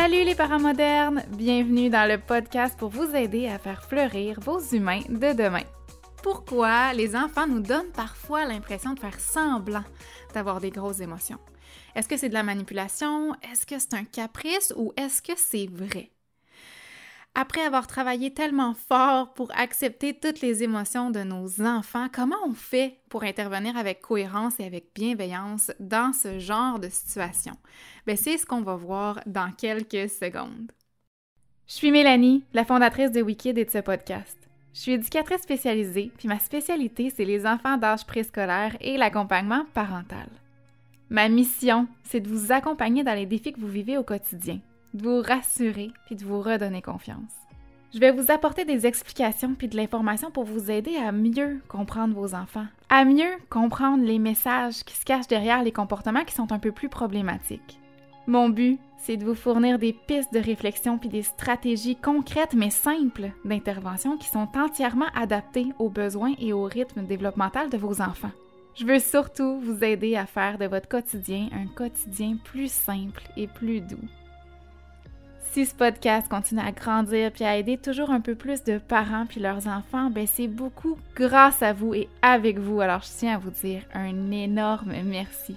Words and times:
Salut 0.00 0.22
les 0.22 0.36
parents 0.36 0.60
modernes! 0.60 1.24
Bienvenue 1.30 1.90
dans 1.90 2.08
le 2.08 2.18
podcast 2.18 2.78
pour 2.78 2.88
vous 2.88 3.16
aider 3.16 3.48
à 3.48 3.58
faire 3.58 3.82
fleurir 3.82 4.38
vos 4.38 4.60
humains 4.60 5.00
de 5.08 5.32
demain. 5.32 5.64
Pourquoi 6.22 6.92
les 6.92 7.16
enfants 7.16 7.48
nous 7.48 7.58
donnent 7.58 7.90
parfois 7.90 8.44
l'impression 8.44 8.94
de 8.94 9.00
faire 9.00 9.18
semblant 9.18 9.82
d'avoir 10.34 10.60
des 10.60 10.70
grosses 10.70 11.00
émotions? 11.00 11.40
Est-ce 11.96 12.08
que 12.08 12.16
c'est 12.16 12.28
de 12.28 12.34
la 12.34 12.44
manipulation? 12.44 13.34
Est-ce 13.42 13.66
que 13.66 13.80
c'est 13.80 13.94
un 13.94 14.04
caprice? 14.04 14.72
Ou 14.76 14.92
est-ce 14.96 15.20
que 15.20 15.32
c'est 15.36 15.68
vrai? 15.68 16.12
Après 17.40 17.60
avoir 17.60 17.86
travaillé 17.86 18.34
tellement 18.34 18.74
fort 18.74 19.32
pour 19.32 19.52
accepter 19.56 20.12
toutes 20.12 20.40
les 20.40 20.64
émotions 20.64 21.12
de 21.12 21.20
nos 21.20 21.62
enfants, 21.62 22.08
comment 22.12 22.34
on 22.44 22.52
fait 22.52 22.98
pour 23.10 23.22
intervenir 23.22 23.76
avec 23.76 24.00
cohérence 24.00 24.58
et 24.58 24.64
avec 24.64 24.86
bienveillance 24.92 25.70
dans 25.78 26.12
ce 26.12 26.40
genre 26.40 26.80
de 26.80 26.88
situation? 26.88 27.54
Ben, 28.08 28.16
c'est 28.16 28.38
ce 28.38 28.44
qu'on 28.44 28.62
va 28.62 28.74
voir 28.74 29.20
dans 29.26 29.52
quelques 29.52 30.10
secondes. 30.10 30.72
Je 31.68 31.74
suis 31.74 31.92
Mélanie, 31.92 32.42
la 32.54 32.64
fondatrice 32.64 33.12
de 33.12 33.22
Wikid 33.22 33.56
et 33.56 33.64
de 33.64 33.70
ce 33.70 33.78
podcast. 33.78 34.36
Je 34.74 34.80
suis 34.80 34.92
éducatrice 34.94 35.42
spécialisée, 35.42 36.10
puis 36.18 36.26
ma 36.26 36.40
spécialité, 36.40 37.12
c'est 37.14 37.24
les 37.24 37.46
enfants 37.46 37.76
d'âge 37.76 38.04
préscolaire 38.04 38.76
et 38.80 38.96
l'accompagnement 38.96 39.64
parental. 39.74 40.26
Ma 41.08 41.28
mission, 41.28 41.86
c'est 42.02 42.18
de 42.18 42.28
vous 42.28 42.50
accompagner 42.50 43.04
dans 43.04 43.14
les 43.14 43.26
défis 43.26 43.52
que 43.52 43.60
vous 43.60 43.68
vivez 43.68 43.96
au 43.96 44.02
quotidien 44.02 44.58
de 44.94 45.02
vous 45.02 45.20
rassurer 45.22 45.90
puis 46.06 46.16
de 46.16 46.24
vous 46.24 46.40
redonner 46.40 46.82
confiance. 46.82 47.32
Je 47.94 48.00
vais 48.00 48.10
vous 48.10 48.30
apporter 48.30 48.66
des 48.66 48.86
explications 48.86 49.54
puis 49.54 49.66
de 49.66 49.76
l'information 49.76 50.30
pour 50.30 50.44
vous 50.44 50.70
aider 50.70 50.96
à 50.96 51.10
mieux 51.10 51.60
comprendre 51.68 52.14
vos 52.14 52.34
enfants, 52.34 52.66
à 52.90 53.04
mieux 53.06 53.32
comprendre 53.48 54.04
les 54.04 54.18
messages 54.18 54.84
qui 54.84 54.94
se 54.94 55.06
cachent 55.06 55.26
derrière 55.26 55.62
les 55.62 55.72
comportements 55.72 56.24
qui 56.24 56.34
sont 56.34 56.52
un 56.52 56.58
peu 56.58 56.70
plus 56.70 56.90
problématiques. 56.90 57.78
Mon 58.26 58.50
but, 58.50 58.78
c'est 58.98 59.16
de 59.16 59.24
vous 59.24 59.34
fournir 59.34 59.78
des 59.78 59.94
pistes 59.94 60.34
de 60.34 60.38
réflexion 60.38 60.98
puis 60.98 61.08
des 61.08 61.22
stratégies 61.22 61.96
concrètes 61.96 62.52
mais 62.52 62.68
simples 62.68 63.30
d'intervention 63.46 64.18
qui 64.18 64.28
sont 64.28 64.48
entièrement 64.54 65.08
adaptées 65.14 65.68
aux 65.78 65.88
besoins 65.88 66.34
et 66.38 66.52
au 66.52 66.64
rythme 66.64 67.06
développemental 67.06 67.70
de 67.70 67.78
vos 67.78 68.02
enfants. 68.02 68.32
Je 68.74 68.84
veux 68.84 68.98
surtout 68.98 69.60
vous 69.60 69.82
aider 69.82 70.14
à 70.14 70.26
faire 70.26 70.58
de 70.58 70.66
votre 70.66 70.88
quotidien 70.88 71.48
un 71.52 71.66
quotidien 71.66 72.36
plus 72.44 72.70
simple 72.70 73.22
et 73.36 73.46
plus 73.46 73.80
doux. 73.80 73.96
Si 75.52 75.64
ce 75.64 75.74
podcast 75.74 76.28
continue 76.28 76.60
à 76.60 76.72
grandir 76.72 77.32
puis 77.32 77.44
à 77.44 77.56
aider 77.56 77.78
toujours 77.78 78.10
un 78.10 78.20
peu 78.20 78.34
plus 78.34 78.62
de 78.64 78.78
parents 78.78 79.24
puis 79.26 79.40
leurs 79.40 79.66
enfants, 79.66 80.10
ben 80.10 80.26
c'est 80.26 80.46
beaucoup 80.46 80.98
grâce 81.16 81.62
à 81.62 81.72
vous 81.72 81.94
et 81.94 82.08
avec 82.20 82.58
vous. 82.58 82.80
Alors 82.80 83.02
je 83.02 83.08
tiens 83.16 83.36
à 83.36 83.38
vous 83.38 83.50
dire 83.50 83.82
un 83.94 84.30
énorme 84.30 84.92
merci. 85.04 85.56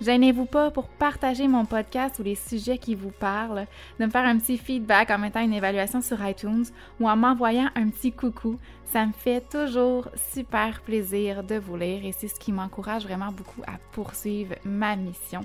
Gênez-vous 0.00 0.46
pas 0.46 0.70
pour 0.70 0.88
partager 0.88 1.46
mon 1.46 1.66
podcast 1.66 2.18
ou 2.18 2.22
les 2.22 2.36
sujets 2.36 2.78
qui 2.78 2.94
vous 2.94 3.10
parlent, 3.10 3.66
de 3.98 4.06
me 4.06 4.10
faire 4.10 4.24
un 4.24 4.38
petit 4.38 4.56
feedback 4.56 5.10
en 5.10 5.18
mettant 5.18 5.40
une 5.40 5.52
évaluation 5.52 6.00
sur 6.00 6.24
iTunes 6.24 6.64
ou 6.98 7.08
en 7.08 7.16
m'envoyant 7.16 7.68
un 7.74 7.88
petit 7.90 8.12
coucou. 8.12 8.58
Ça 8.86 9.04
me 9.04 9.12
fait 9.12 9.46
toujours 9.50 10.08
super 10.32 10.80
plaisir 10.82 11.42
de 11.42 11.56
vous 11.56 11.76
lire 11.76 12.04
et 12.04 12.12
c'est 12.12 12.28
ce 12.28 12.38
qui 12.40 12.52
m'encourage 12.52 13.04
vraiment 13.04 13.32
beaucoup 13.32 13.62
à 13.66 13.78
poursuivre 13.92 14.54
ma 14.64 14.96
mission 14.96 15.40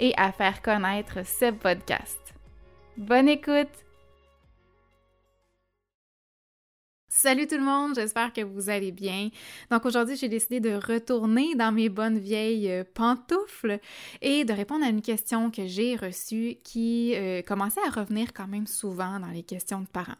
et 0.00 0.12
à 0.16 0.32
faire 0.32 0.60
connaître 0.60 1.24
ce 1.24 1.52
podcast. 1.52 2.37
Bonne 2.98 3.28
écoute! 3.28 3.86
Salut 7.20 7.48
tout 7.48 7.56
le 7.56 7.64
monde, 7.64 7.96
j'espère 7.96 8.32
que 8.32 8.42
vous 8.42 8.70
allez 8.70 8.92
bien. 8.92 9.30
Donc 9.72 9.84
aujourd'hui, 9.84 10.14
j'ai 10.14 10.28
décidé 10.28 10.60
de 10.60 10.74
retourner 10.74 11.56
dans 11.56 11.72
mes 11.72 11.88
bonnes 11.88 12.20
vieilles 12.20 12.70
euh, 12.70 12.84
pantoufles 12.94 13.80
et 14.22 14.44
de 14.44 14.52
répondre 14.52 14.84
à 14.84 14.88
une 14.88 15.02
question 15.02 15.50
que 15.50 15.66
j'ai 15.66 15.96
reçue 15.96 16.58
qui 16.62 17.16
euh, 17.16 17.42
commençait 17.42 17.80
à 17.84 17.90
revenir 17.90 18.32
quand 18.32 18.46
même 18.46 18.68
souvent 18.68 19.18
dans 19.18 19.32
les 19.32 19.42
questions 19.42 19.80
de 19.80 19.88
parents. 19.88 20.14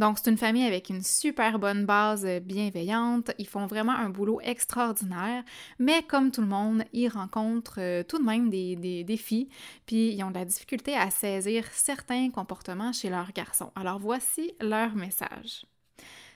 Donc 0.00 0.18
c'est 0.18 0.28
une 0.28 0.36
famille 0.36 0.66
avec 0.66 0.90
une 0.90 1.04
super 1.04 1.60
bonne 1.60 1.86
base 1.86 2.26
euh, 2.26 2.40
bienveillante, 2.40 3.30
ils 3.38 3.46
font 3.46 3.66
vraiment 3.66 3.94
un 3.94 4.10
boulot 4.10 4.40
extraordinaire, 4.42 5.44
mais 5.78 6.02
comme 6.02 6.32
tout 6.32 6.40
le 6.40 6.48
monde, 6.48 6.82
ils 6.92 7.10
rencontrent 7.10 8.02
tout 8.08 8.18
de 8.18 8.24
même 8.24 8.50
des, 8.50 8.74
des 8.74 9.04
défis, 9.04 9.48
puis 9.86 10.14
ils 10.14 10.24
ont 10.24 10.30
de 10.32 10.38
la 10.38 10.44
difficulté 10.44 10.96
à 10.96 11.10
saisir 11.10 11.64
certains 11.70 12.28
comportements 12.30 12.92
chez 12.92 13.08
leurs 13.08 13.30
garçons. 13.30 13.70
Alors 13.76 14.00
voici 14.00 14.52
leur 14.60 14.96
message. 14.96 15.64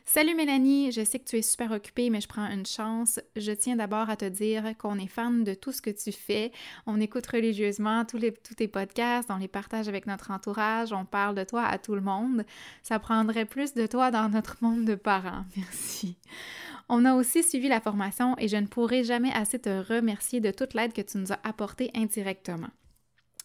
Salut 0.06 0.34
Mélanie, 0.34 0.92
je 0.92 1.03
sais 1.03 1.19
que 1.19 1.25
tu 1.25 1.38
es 1.38 1.42
super 1.42 1.72
occupée, 1.72 2.10
mais 2.10 2.20
je 2.20 2.28
prends 2.28 2.47
une 2.47 2.66
chance. 2.66 3.19
Je 3.37 3.53
tiens 3.53 3.76
d'abord 3.76 4.10
à 4.10 4.16
te 4.16 4.26
dire 4.26 4.76
qu'on 4.76 4.98
est 4.98 5.09
fan 5.09 5.44
de 5.44 5.54
tout 5.54 5.72
ce 5.72 5.81
que 5.81 5.91
tu 5.91 6.12
fais. 6.12 6.53
On 6.87 7.00
écoute 7.00 7.26
religieusement 7.26 8.04
tous, 8.04 8.19
tous 8.19 8.54
tes 8.54 8.69
podcasts, 8.69 9.31
on 9.31 9.38
les 9.38 9.48
partage 9.48 9.88
avec 9.88 10.06
notre 10.06 10.31
entourage, 10.31 10.93
on 10.93 11.06
parle 11.06 11.34
de 11.34 11.43
toi 11.43 11.64
à 11.64 11.78
tout 11.78 11.94
le 11.94 12.03
monde. 12.03 12.44
Ça 12.82 12.98
prendrait 12.98 13.47
plus 13.47 13.72
de 13.72 13.87
toi 13.87 14.10
dans 14.10 14.28
notre 14.28 14.59
monde 14.60 14.84
de 14.84 14.94
parents. 14.94 15.47
Merci. 15.56 16.16
On 16.91 17.06
a 17.06 17.14
aussi 17.14 17.43
suivi 17.43 17.69
la 17.69 17.81
formation 17.81 18.37
et 18.38 18.47
je 18.47 18.59
ne 18.59 18.66
pourrai 18.66 19.04
jamais 19.04 19.32
assez 19.32 19.59
te 19.59 19.82
remercier 19.93 20.41
de 20.41 20.50
toute 20.50 20.75
l'aide 20.75 20.93
que 20.93 21.03
tu 21.03 21.16
nous 21.16 21.32
as 21.32 21.41
apportée 21.44 21.91
indirectement. 21.94 22.69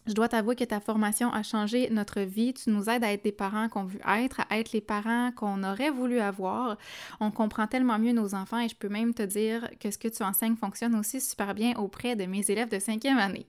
Je 0.06 0.14
dois 0.14 0.28
t'avouer 0.28 0.56
que 0.56 0.64
ta 0.64 0.80
formation 0.80 1.30
a 1.32 1.42
changé 1.42 1.88
notre 1.90 2.20
vie. 2.20 2.54
Tu 2.54 2.70
nous 2.70 2.88
aides 2.88 3.04
à 3.04 3.12
être 3.12 3.22
des 3.22 3.32
parents 3.32 3.68
qu'on 3.68 3.84
veut 3.84 4.00
être, 4.08 4.40
à 4.48 4.58
être 4.58 4.72
les 4.72 4.80
parents 4.80 5.30
qu'on 5.32 5.62
aurait 5.62 5.90
voulu 5.90 6.20
avoir. 6.20 6.78
On 7.20 7.30
comprend 7.30 7.66
tellement 7.66 7.98
mieux 7.98 8.12
nos 8.12 8.34
enfants 8.34 8.58
et 8.58 8.68
je 8.68 8.74
peux 8.74 8.88
même 8.88 9.12
te 9.12 9.22
dire 9.22 9.68
que 9.78 9.90
ce 9.90 9.98
que 9.98 10.08
tu 10.08 10.22
enseignes 10.22 10.56
fonctionne 10.56 10.96
aussi 10.96 11.20
super 11.20 11.54
bien 11.54 11.74
auprès 11.76 12.16
de 12.16 12.24
mes 12.24 12.50
élèves 12.50 12.70
de 12.70 12.78
cinquième 12.78 13.18
année. 13.18 13.46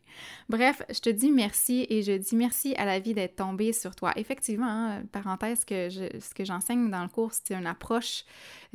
Bref, 0.49 0.81
je 0.89 0.99
te 0.99 1.09
dis 1.09 1.31
merci 1.31 1.87
et 1.89 2.03
je 2.03 2.11
dis 2.11 2.35
merci 2.35 2.75
à 2.75 2.85
la 2.85 2.99
vie 2.99 3.13
d'être 3.13 3.37
tombée 3.37 3.71
sur 3.71 3.95
toi. 3.95 4.11
Effectivement, 4.17 4.67
hein, 4.67 5.03
parenthèse, 5.11 5.63
que 5.63 5.89
ce 5.89 6.33
que 6.35 6.43
j'enseigne 6.43 6.91
dans 6.91 7.03
le 7.03 7.09
cours, 7.09 7.31
c'est 7.31 7.55
une 7.55 7.65
approche 7.65 8.25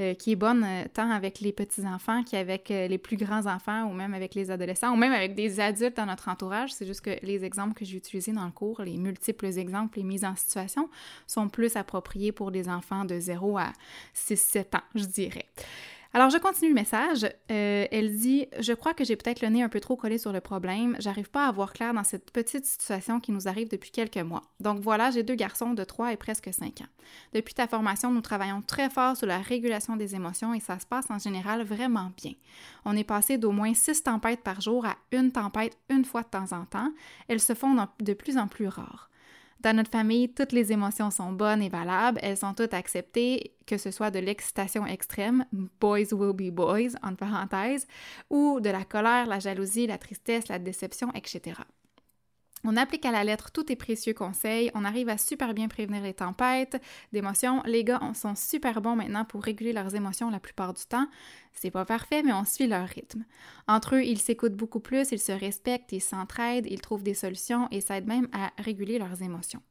euh, 0.01 0.15
qui 0.15 0.33
est 0.33 0.37
bonne 0.37 0.65
euh, 0.65 0.85
tant 0.93 1.11
avec 1.11 1.41
les 1.41 1.53
petits-enfants 1.53 2.23
qu'avec 2.23 2.71
euh, 2.71 2.89
les 2.89 2.99
plus 2.99 3.17
grands 3.17 3.47
enfants 3.47 3.85
ou 3.85 3.93
même 3.93 4.15
avec 4.15 4.35
les 4.35 4.51
adolescents 4.51 4.93
ou 4.93 4.97
même 4.97 5.13
avec 5.13 5.35
des 5.35 5.61
adultes 5.61 5.97
dans 5.97 6.07
notre 6.07 6.29
entourage. 6.29 6.73
C'est 6.73 6.87
juste 6.87 7.03
que 7.03 7.19
les 7.23 7.45
exemples 7.45 7.66
que 7.75 7.85
j'ai 7.85 7.97
utilisés 7.97 8.33
dans 8.33 8.45
le 8.45 8.53
cours, 8.53 8.83
les 8.83 8.97
multiples 8.97 9.47
exemples, 9.47 9.99
les 9.99 10.05
mises 10.05 10.25
en 10.25 10.37
situation, 10.37 10.89
sont 11.27 11.49
plus 11.49 11.77
appropriés 11.77 12.33
pour 12.33 12.51
des 12.51 12.69
enfants 12.69 13.05
de 13.05 13.19
0 13.19 13.59
à 13.59 13.73
6-7 14.15 14.77
ans, 14.77 14.85
je 14.95 15.05
dirais. 15.05 15.47
Alors, 16.13 16.31
je 16.31 16.39
continue 16.39 16.69
le 16.69 16.75
message. 16.75 17.25
Euh, 17.51 17.87
elle 17.91 18.17
dit 18.17 18.47
Je 18.59 18.73
crois 18.73 18.95
que 18.95 19.05
j'ai 19.05 19.17
peut-être 19.17 19.43
le 19.43 19.49
nez 19.49 19.63
un 19.63 19.69
peu 19.69 19.81
trop 19.81 19.97
collé 19.97 20.19
sur 20.19 20.33
le 20.33 20.41
problème. 20.41 20.97
J'arrive 20.99 21.31
pas 21.31 21.47
à 21.47 21.53
voir 21.53 21.73
clair 21.73 21.93
dans 21.93 22.05
cette 22.05 22.31
petite 22.31 22.65
situation 22.65 23.21
qui 23.21 23.33
nous 23.33 23.49
arrive 23.49 23.69
depuis 23.69 23.91
quelques 23.91 24.17
mois. 24.19 24.43
Donc 24.61 24.81
voilà, 24.81 25.11
j'ai 25.11 25.23
deux 25.23 25.35
garçons 25.35 25.75
de 25.75 25.85
3 25.85 26.13
et 26.13 26.17
presque 26.17 26.53
5 26.53 26.81
ans. 26.81 26.89
Depuis 27.33 27.55
ta 27.55 27.67
formation, 27.67 28.11
nous 28.11 28.21
travaillons 28.21 28.63
très 28.63 28.91
fort 28.91 29.17
sur 29.17 29.27
la 29.27 29.39
régulation 29.39 29.97
des 29.97 30.15
émotions 30.15 30.55
et 30.55 30.61
ça 30.61 30.79
se 30.79 30.87
passe 30.87 31.11
en 31.11 31.19
général 31.19 31.63
vraiment 31.63 32.11
bien. 32.17 32.33
On 32.85 32.97
est 32.97 33.05
passé 33.05 33.39
d'au 33.39 33.53
moins 33.53 33.75
6 33.75 34.05
tempêtes 34.05 34.43
par 34.43 34.61
jour 34.61 34.87
à 34.87 34.97
une 35.13 35.33
tempête 35.33 35.77
une 35.89 36.05
fois 36.05 36.23
de 36.23 36.29
temps 36.29 36.53
en 36.53 36.65
temps. 36.65 36.93
Elles 37.29 37.41
se 37.41 37.55
font 37.55 37.77
de 38.01 38.13
plus 38.15 38.39
en 38.39 38.49
plus 38.49 38.69
rares. 38.69 39.11
Dans 39.61 39.75
notre 39.75 39.91
famille, 39.91 40.33
toutes 40.33 40.53
les 40.53 40.73
émotions 40.73 41.11
sont 41.11 41.33
bonnes 41.33 41.63
et 41.63 41.69
valables, 41.69 42.21
elles 42.23 42.37
sont 42.37 42.55
toutes 42.55 42.75
acceptées, 42.75 43.55
que 43.67 43.79
ce 43.79 43.91
soit 43.91 44.11
de 44.11 44.19
l'excitation 44.19 44.87
extrême, 44.87 45.45
boys 45.81 46.13
will 46.13 46.35
be 46.35 46.55
boys, 46.55 46.95
en 47.03 47.15
parenthèse, 47.15 47.87
ou 48.31 48.61
de 48.61 48.71
la 48.71 48.85
colère, 48.85 49.27
la 49.27 49.39
jalousie, 49.39 49.87
la 49.87 49.99
tristesse, 49.99 50.49
la 50.49 50.59
déception, 50.59 51.11
etc. 51.15 51.61
On 52.69 52.77
applique 52.77 53.07
à 53.07 53.13
la 53.13 53.23
lettre 53.23 53.53
tous 53.53 53.63
tes 53.63 53.77
précieux 53.77 54.13
conseils, 54.13 54.73
on 54.75 54.85
arrive 54.85 55.09
à 55.09 55.19
super 55.19 55.55
bien 55.55 55.69
prévenir 55.69 56.03
les 56.03 56.15
tempêtes 56.15 56.83
d'émotions. 57.13 57.63
Les 57.65 57.85
gars 57.85 58.01
sont 58.13 58.35
super 58.35 58.83
bons 58.83 58.97
maintenant 58.97 59.25
pour 59.25 59.45
réguler 59.45 59.73
leurs 59.73 59.95
émotions 59.95 60.31
la 60.31 60.41
plupart 60.41 60.75
du 60.75 60.85
temps. 60.85 61.07
C'est 61.53 61.71
pas 61.71 61.85
parfait, 61.85 62.25
mais 62.25 62.33
on 62.33 62.45
suit 62.45 62.67
leur 62.67 62.89
rythme. 62.89 63.25
Entre 63.69 63.95
eux, 63.95 64.03
ils 64.03 64.19
s'écoutent 64.19 64.57
beaucoup 64.57 64.81
plus, 64.81 65.13
ils 65.13 65.21
se 65.21 65.31
respectent, 65.31 65.93
ils 65.93 66.01
s'entraident, 66.01 66.67
ils 66.69 66.81
trouvent 66.81 67.05
des 67.05 67.15
solutions 67.15 67.69
et 67.71 67.81
s'aident 67.81 68.09
même 68.09 68.27
à 68.33 68.51
réguler 68.61 68.99
leurs 68.99 69.23
émotions. 69.23 69.63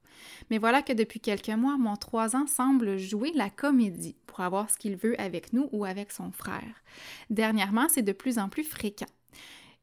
Mais 0.49 0.57
voilà 0.57 0.81
que 0.81 0.93
depuis 0.93 1.19
quelques 1.19 1.49
mois, 1.49 1.77
mon 1.77 1.97
3 1.97 2.37
ans 2.37 2.47
semble 2.47 2.97
jouer 2.97 3.33
la 3.35 3.49
comédie 3.49 4.15
pour 4.25 4.39
avoir 4.39 4.69
ce 4.69 4.77
qu'il 4.77 4.95
veut 4.95 5.19
avec 5.19 5.51
nous 5.51 5.67
ou 5.73 5.83
avec 5.83 6.13
son 6.13 6.31
frère. 6.31 6.81
Dernièrement, 7.29 7.87
c'est 7.89 8.03
de 8.03 8.13
plus 8.13 8.39
en 8.39 8.47
plus 8.47 8.63
fréquent. 8.63 9.05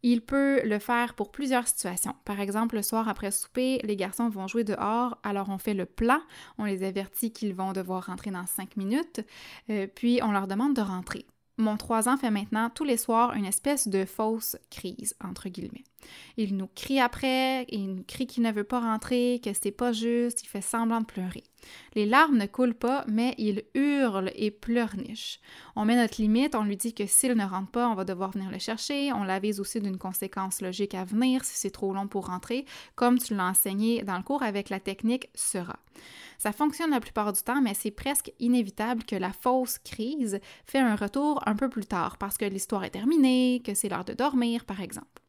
Il 0.03 0.21
peut 0.21 0.61
le 0.65 0.79
faire 0.79 1.15
pour 1.15 1.31
plusieurs 1.31 1.69
situations. 1.69 2.15
Par 2.25 2.41
exemple, 2.41 2.75
le 2.75 2.83
soir 2.83 3.09
après 3.09 3.31
souper, 3.31 3.81
les 3.85 3.97
garçons 3.97 4.29
vont 4.29 4.49
jouer 4.49 4.65
dehors, 4.65 5.19
alors 5.23 5.49
on 5.49 5.59
fait 5.59 5.75
le 5.75 5.87
plan, 5.87 6.21
on 6.59 6.65
les 6.65 6.83
avertit 6.83 7.33
qu'ils 7.33 7.55
vont 7.55 7.73
devoir 7.73 8.07
rentrer 8.07 8.31
dans 8.31 8.47
cinq 8.47 8.77
minutes, 8.77 9.21
euh, 9.71 9.87
puis 9.87 10.21
on 10.23 10.33
leur 10.33 10.49
demande 10.49 10.75
de 10.75 10.83
rentrer. 10.83 11.27
Mon 11.59 11.77
3 11.77 12.09
ans 12.09 12.17
fait 12.17 12.31
maintenant 12.31 12.71
tous 12.71 12.85
les 12.85 12.97
soirs 12.97 13.35
une 13.35 13.45
espèce 13.45 13.87
de 13.87 14.05
fausse 14.05 14.57
crise, 14.71 15.15
entre 15.23 15.49
guillemets. 15.49 15.85
Il 16.37 16.57
nous 16.57 16.69
crie 16.75 17.01
après, 17.01 17.65
il 17.69 17.95
nous 17.95 18.05
crie 18.05 18.27
qu'il 18.27 18.43
ne 18.43 18.53
veut 18.53 18.65
pas 18.65 18.81
rentrer, 18.81 19.41
que 19.45 19.51
c'est 19.53 19.71
pas 19.71 19.93
juste, 19.93 20.43
il 20.43 20.47
fait 20.47 20.63
semblant 20.63 21.01
de 21.01 21.07
pleurer. 21.07 21.45
Les 21.95 22.07
larmes 22.07 22.39
ne 22.39 22.47
coulent 22.47 22.75
pas, 22.75 23.05
mais 23.07 23.35
il 23.39 23.63
hurle 23.75 24.33
et 24.35 24.51
pleurniche. 24.51 25.41
On 25.77 25.85
met 25.85 25.97
notre 25.97 26.21
limite, 26.21 26.55
on 26.55 26.65
lui 26.65 26.77
dit 26.77 26.95
que 26.95 27.07
s'il 27.07 27.35
ne 27.35 27.45
rentre 27.45 27.71
pas, 27.71 27.89
on 27.89 27.95
va 27.95 28.05
devoir 28.05 28.33
venir 28.33 28.51
le 28.51 28.59
chercher, 28.59 29.13
on 29.13 29.25
l'avise 29.25 29.61
aussi 29.61 29.81
d'une 29.81 29.99
conséquence 29.99 30.61
logique 30.61 30.95
à 30.95 31.05
venir 31.05 31.45
si 31.45 31.57
c'est 31.57 31.71
trop 31.71 31.93
long 31.93 32.09
pour 32.09 32.27
rentrer, 32.27 32.65
comme 32.95 33.19
tu 33.19 33.35
l'as 33.35 33.47
enseigné 33.47 34.03
dans 34.03 34.17
le 34.17 34.23
cours 34.23 34.43
avec 34.43 34.71
la 34.71 34.81
technique 34.81 35.29
sera. 35.35 35.79
Ça 36.39 36.53
fonctionne 36.53 36.91
la 36.91 37.01
plupart 37.01 37.33
du 37.33 37.41
temps, 37.43 37.63
mais 37.63 37.75
c'est 37.75 37.93
presque 37.93 38.33
inévitable 38.41 39.05
que 39.05 39.15
la 39.15 39.33
fausse 39.33 39.79
crise 39.79 40.41
fait 40.67 40.81
un 40.81 40.97
retour 40.97 41.41
un 41.47 41.55
peu 41.55 41.69
plus 41.69 41.87
tard 41.87 42.19
parce 42.19 42.37
que 42.37 42.45
l'histoire 42.45 42.83
est 42.83 42.91
terminée, 42.91 43.63
que 43.65 43.75
c'est 43.75 43.89
l'heure 43.89 44.05
de 44.05 44.15
dormir, 44.15 44.65
par 44.65 44.81
exemple. 44.81 45.22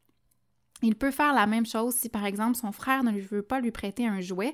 Il 0.84 0.96
peut 0.96 1.12
faire 1.12 1.34
la 1.34 1.48
même 1.48 1.66
chose 1.66 1.96
si, 1.96 2.10
par 2.10 2.26
exemple, 2.26 2.56
son 2.58 2.72
frère 2.72 3.04
ne 3.04 3.12
lui 3.12 3.22
veut 3.22 3.42
pas 3.42 3.62
lui 3.62 3.72
prêter 3.72 4.06
un 4.06 4.22
jouet 4.22 4.52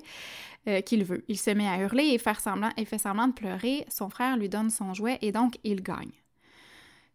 euh, 0.68 0.80
qu'il 0.80 1.04
veut. 1.04 1.24
Il 1.28 1.38
se 1.38 1.50
met 1.50 1.68
à 1.68 1.78
hurler 1.78 2.04
et, 2.04 2.18
faire 2.18 2.40
semblant, 2.40 2.70
et 2.76 2.84
fait 2.84 2.98
semblant 2.98 3.28
de 3.28 3.32
pleurer. 3.32 3.84
Son 3.88 4.08
frère 4.08 4.36
lui 4.36 4.48
donne 4.48 4.70
son 4.70 4.94
jouet 4.94 5.18
et 5.22 5.32
donc 5.32 5.58
il 5.64 5.82
gagne. 5.82 6.12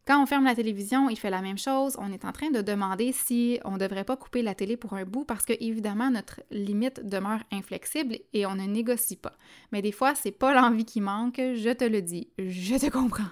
Quand 0.05 0.21
on 0.21 0.27
ferme 0.27 0.45
la 0.45 0.53
télévision, 0.53 1.09
il 1.09 1.17
fait 1.17 1.31
la 1.31 1.41
même 1.41 1.57
chose. 1.57 1.95
On 1.97 2.11
est 2.11 2.25
en 2.25 2.31
train 2.31 2.51
de 2.51 2.61
demander 2.61 3.11
si 3.11 3.59
on 3.65 3.71
ne 3.71 3.77
devrait 3.79 4.03
pas 4.03 4.17
couper 4.17 4.43
la 4.43 4.53
télé 4.53 4.77
pour 4.77 4.93
un 4.93 5.03
bout 5.03 5.25
parce 5.25 5.45
que, 5.45 5.53
évidemment, 5.59 6.11
notre 6.11 6.41
limite 6.51 7.03
demeure 7.03 7.41
inflexible 7.51 8.17
et 8.33 8.45
on 8.45 8.53
ne 8.53 8.65
négocie 8.65 9.15
pas. 9.15 9.33
Mais 9.71 9.81
des 9.81 9.91
fois, 9.91 10.13
c'est 10.13 10.31
pas 10.31 10.53
l'envie 10.53 10.85
qui 10.85 11.01
manque, 11.01 11.37
je 11.37 11.73
te 11.73 11.85
le 11.85 12.03
dis, 12.03 12.27
je 12.37 12.75
te 12.75 12.91
comprends. 12.91 13.23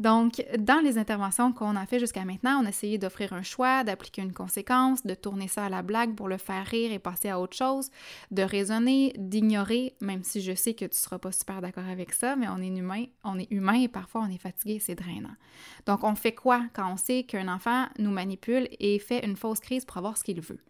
Donc, 0.00 0.42
dans 0.58 0.82
les 0.82 0.96
interventions 0.96 1.52
qu'on 1.52 1.76
a 1.76 1.84
fait 1.84 1.98
jusqu'à 1.98 2.24
maintenant, 2.24 2.62
on 2.62 2.64
a 2.64 2.70
essayé 2.70 2.96
d'offrir 2.96 3.34
un 3.34 3.42
choix, 3.42 3.84
d'appliquer 3.84 4.22
une 4.22 4.32
conséquence, 4.32 5.04
de 5.04 5.12
tourner 5.14 5.46
ça 5.46 5.66
à 5.66 5.68
la 5.68 5.82
blague 5.82 6.14
pour 6.14 6.26
le 6.26 6.38
faire 6.38 6.64
rire 6.64 6.90
et 6.90 6.98
passer 6.98 7.28
à 7.28 7.38
autre 7.38 7.54
chose, 7.54 7.90
de 8.30 8.42
raisonner, 8.42 9.12
d'ignorer, 9.18 9.94
même 10.00 10.24
si 10.24 10.40
je 10.40 10.54
sais 10.54 10.72
que 10.72 10.86
tu 10.86 10.92
ne 10.92 10.94
seras 10.94 11.18
pas 11.18 11.32
super 11.32 11.60
d'accord 11.60 11.86
avec 11.86 12.14
ça, 12.14 12.34
mais 12.34 12.48
on 12.48 12.62
est 12.62 12.68
humain, 12.68 13.04
on 13.24 13.38
est 13.38 13.52
humain 13.52 13.74
et 13.74 13.88
parfois 13.88 14.22
on 14.22 14.30
est 14.32 14.40
fatigué, 14.40 14.78
c'est 14.80 14.94
drainant. 14.94 15.36
Donc, 15.84 16.02
on 16.02 16.14
fait 16.14 16.34
quoi 16.34 16.62
quand 16.72 16.90
on 16.90 16.96
sait 16.96 17.24
qu'un 17.24 17.48
enfant 17.48 17.84
nous 17.98 18.10
manipule 18.10 18.68
et 18.80 18.98
fait 18.98 19.22
une 19.26 19.36
fausse 19.36 19.60
crise 19.60 19.84
pour 19.84 19.98
avoir 19.98 20.16
ce 20.16 20.24
qu'il 20.24 20.40
veut? 20.40 20.60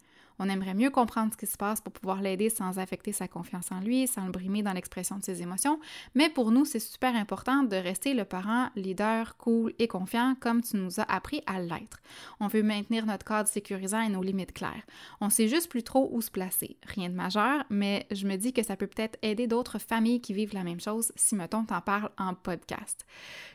On 0.43 0.49
aimerait 0.49 0.73
mieux 0.73 0.89
comprendre 0.89 1.31
ce 1.31 1.37
qui 1.37 1.45
se 1.45 1.55
passe 1.55 1.81
pour 1.81 1.93
pouvoir 1.93 2.19
l'aider 2.19 2.49
sans 2.49 2.79
affecter 2.79 3.11
sa 3.11 3.27
confiance 3.27 3.71
en 3.71 3.79
lui, 3.79 4.07
sans 4.07 4.25
le 4.25 4.31
brimer 4.31 4.63
dans 4.63 4.73
l'expression 4.73 5.19
de 5.19 5.23
ses 5.23 5.43
émotions. 5.43 5.79
Mais 6.15 6.29
pour 6.29 6.49
nous, 6.49 6.65
c'est 6.65 6.79
super 6.79 7.15
important 7.15 7.61
de 7.61 7.75
rester 7.75 8.15
le 8.15 8.25
parent 8.25 8.69
leader, 8.75 9.37
cool 9.37 9.71
et 9.77 9.87
confiant 9.87 10.33
comme 10.39 10.63
tu 10.63 10.77
nous 10.77 10.99
as 10.99 11.03
appris 11.03 11.43
à 11.45 11.61
l'être. 11.61 12.01
On 12.39 12.47
veut 12.47 12.63
maintenir 12.63 13.05
notre 13.05 13.23
cadre 13.23 13.47
sécurisant 13.47 14.01
et 14.01 14.09
nos 14.09 14.23
limites 14.23 14.51
claires. 14.51 14.81
On 15.19 15.29
sait 15.29 15.47
juste 15.47 15.69
plus 15.69 15.83
trop 15.83 16.09
où 16.11 16.21
se 16.21 16.31
placer. 16.31 16.75
Rien 16.87 17.09
de 17.09 17.15
majeur, 17.15 17.63
mais 17.69 18.07
je 18.09 18.25
me 18.25 18.35
dis 18.35 18.51
que 18.51 18.63
ça 18.63 18.75
peut 18.75 18.87
peut-être 18.87 19.19
aider 19.21 19.45
d'autres 19.45 19.77
familles 19.77 20.21
qui 20.21 20.33
vivent 20.33 20.55
la 20.55 20.63
même 20.63 20.81
chose 20.81 21.11
si, 21.15 21.35
mettons, 21.35 21.65
t'en 21.65 21.81
parles 21.81 22.09
en 22.17 22.33
podcast. 22.33 23.05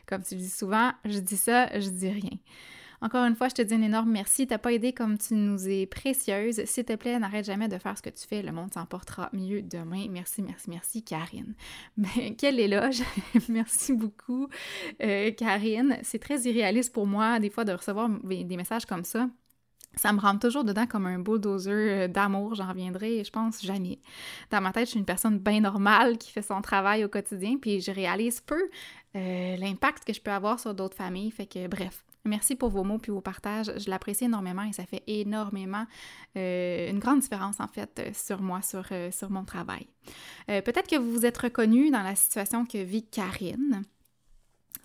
Comme 0.05 0.23
tu 0.23 0.35
dis 0.35 0.49
souvent, 0.49 0.93
je 1.03 1.19
dis 1.19 1.35
ça, 1.35 1.67
je 1.77 1.89
dis 1.89 2.09
rien. 2.09 2.37
Encore 3.01 3.25
une 3.25 3.35
fois, 3.35 3.47
je 3.49 3.55
te 3.55 3.61
dis 3.61 3.73
un 3.73 3.81
énorme 3.81 4.11
merci. 4.11 4.47
T'as 4.47 4.57
pas 4.57 4.73
aidé 4.73 4.93
comme 4.93 5.17
tu 5.17 5.35
nous 5.35 5.67
es 5.67 5.85
précieuse. 5.85 6.63
S'il 6.65 6.85
te 6.85 6.95
plaît, 6.95 7.19
n'arrête 7.19 7.45
jamais 7.45 7.67
de 7.67 7.77
faire 7.77 7.97
ce 7.97 8.01
que 8.01 8.09
tu 8.09 8.25
fais. 8.27 8.41
Le 8.41 8.51
monde 8.51 8.73
s'en 8.73 8.85
portera 8.85 9.29
mieux 9.33 9.61
demain. 9.61 10.07
Merci, 10.09 10.41
merci, 10.41 10.69
merci, 10.69 11.03
Karine. 11.03 11.53
Mais 11.97 12.35
quel 12.37 12.59
éloge! 12.59 13.01
merci 13.49 13.93
beaucoup, 13.93 14.47
euh, 15.03 15.31
Karine. 15.31 15.97
C'est 16.03 16.19
très 16.19 16.41
irréaliste 16.41 16.93
pour 16.93 17.05
moi, 17.05 17.39
des 17.39 17.49
fois, 17.49 17.65
de 17.65 17.73
recevoir 17.73 18.09
des 18.09 18.57
messages 18.57 18.85
comme 18.85 19.03
ça 19.03 19.27
ça 19.97 20.13
me 20.13 20.19
rentre 20.19 20.39
toujours 20.39 20.63
dedans 20.63 20.85
comme 20.85 21.05
un 21.05 21.19
bulldozer 21.19 21.71
euh, 21.71 22.07
d'amour, 22.07 22.55
j'en 22.55 22.69
reviendrai, 22.69 23.23
je 23.23 23.31
pense, 23.31 23.61
jamais. 23.63 23.99
Dans 24.51 24.61
ma 24.61 24.71
tête, 24.71 24.85
je 24.85 24.91
suis 24.91 24.99
une 24.99 25.05
personne 25.05 25.39
bien 25.39 25.61
normale 25.61 26.17
qui 26.17 26.31
fait 26.31 26.41
son 26.41 26.61
travail 26.61 27.03
au 27.03 27.09
quotidien, 27.09 27.57
puis 27.59 27.81
je 27.81 27.91
réalise 27.91 28.41
peu 28.41 28.69
euh, 29.15 29.57
l'impact 29.57 30.05
que 30.05 30.13
je 30.13 30.21
peux 30.21 30.31
avoir 30.31 30.59
sur 30.59 30.73
d'autres 30.73 30.95
familles. 30.95 31.31
Fait 31.31 31.47
que, 31.47 31.67
bref, 31.67 32.05
merci 32.27 32.55
pour 32.55 32.69
vos 32.69 32.83
mots 32.83 32.97
puis 32.97 33.11
vos 33.11 33.21
partages. 33.21 33.71
Je 33.77 33.89
l'apprécie 33.89 34.25
énormément 34.25 34.63
et 34.63 34.73
ça 34.73 34.85
fait 34.85 35.03
énormément 35.07 35.85
euh, 36.35 36.89
une 36.89 36.99
grande 36.99 37.19
différence, 37.19 37.59
en 37.59 37.67
fait, 37.67 38.11
sur 38.13 38.41
moi, 38.41 38.61
sur, 38.61 38.85
sur 39.11 39.29
mon 39.29 39.43
travail. 39.43 39.87
Peut-être 40.47 40.87
que 40.87 40.95
vous 40.95 41.11
vous 41.11 41.25
êtes 41.25 41.37
reconnu 41.37 41.89
dans 41.89 42.03
la 42.03 42.15
situation 42.15 42.65
que 42.65 42.77
vit 42.77 43.03
Karine. 43.03 43.83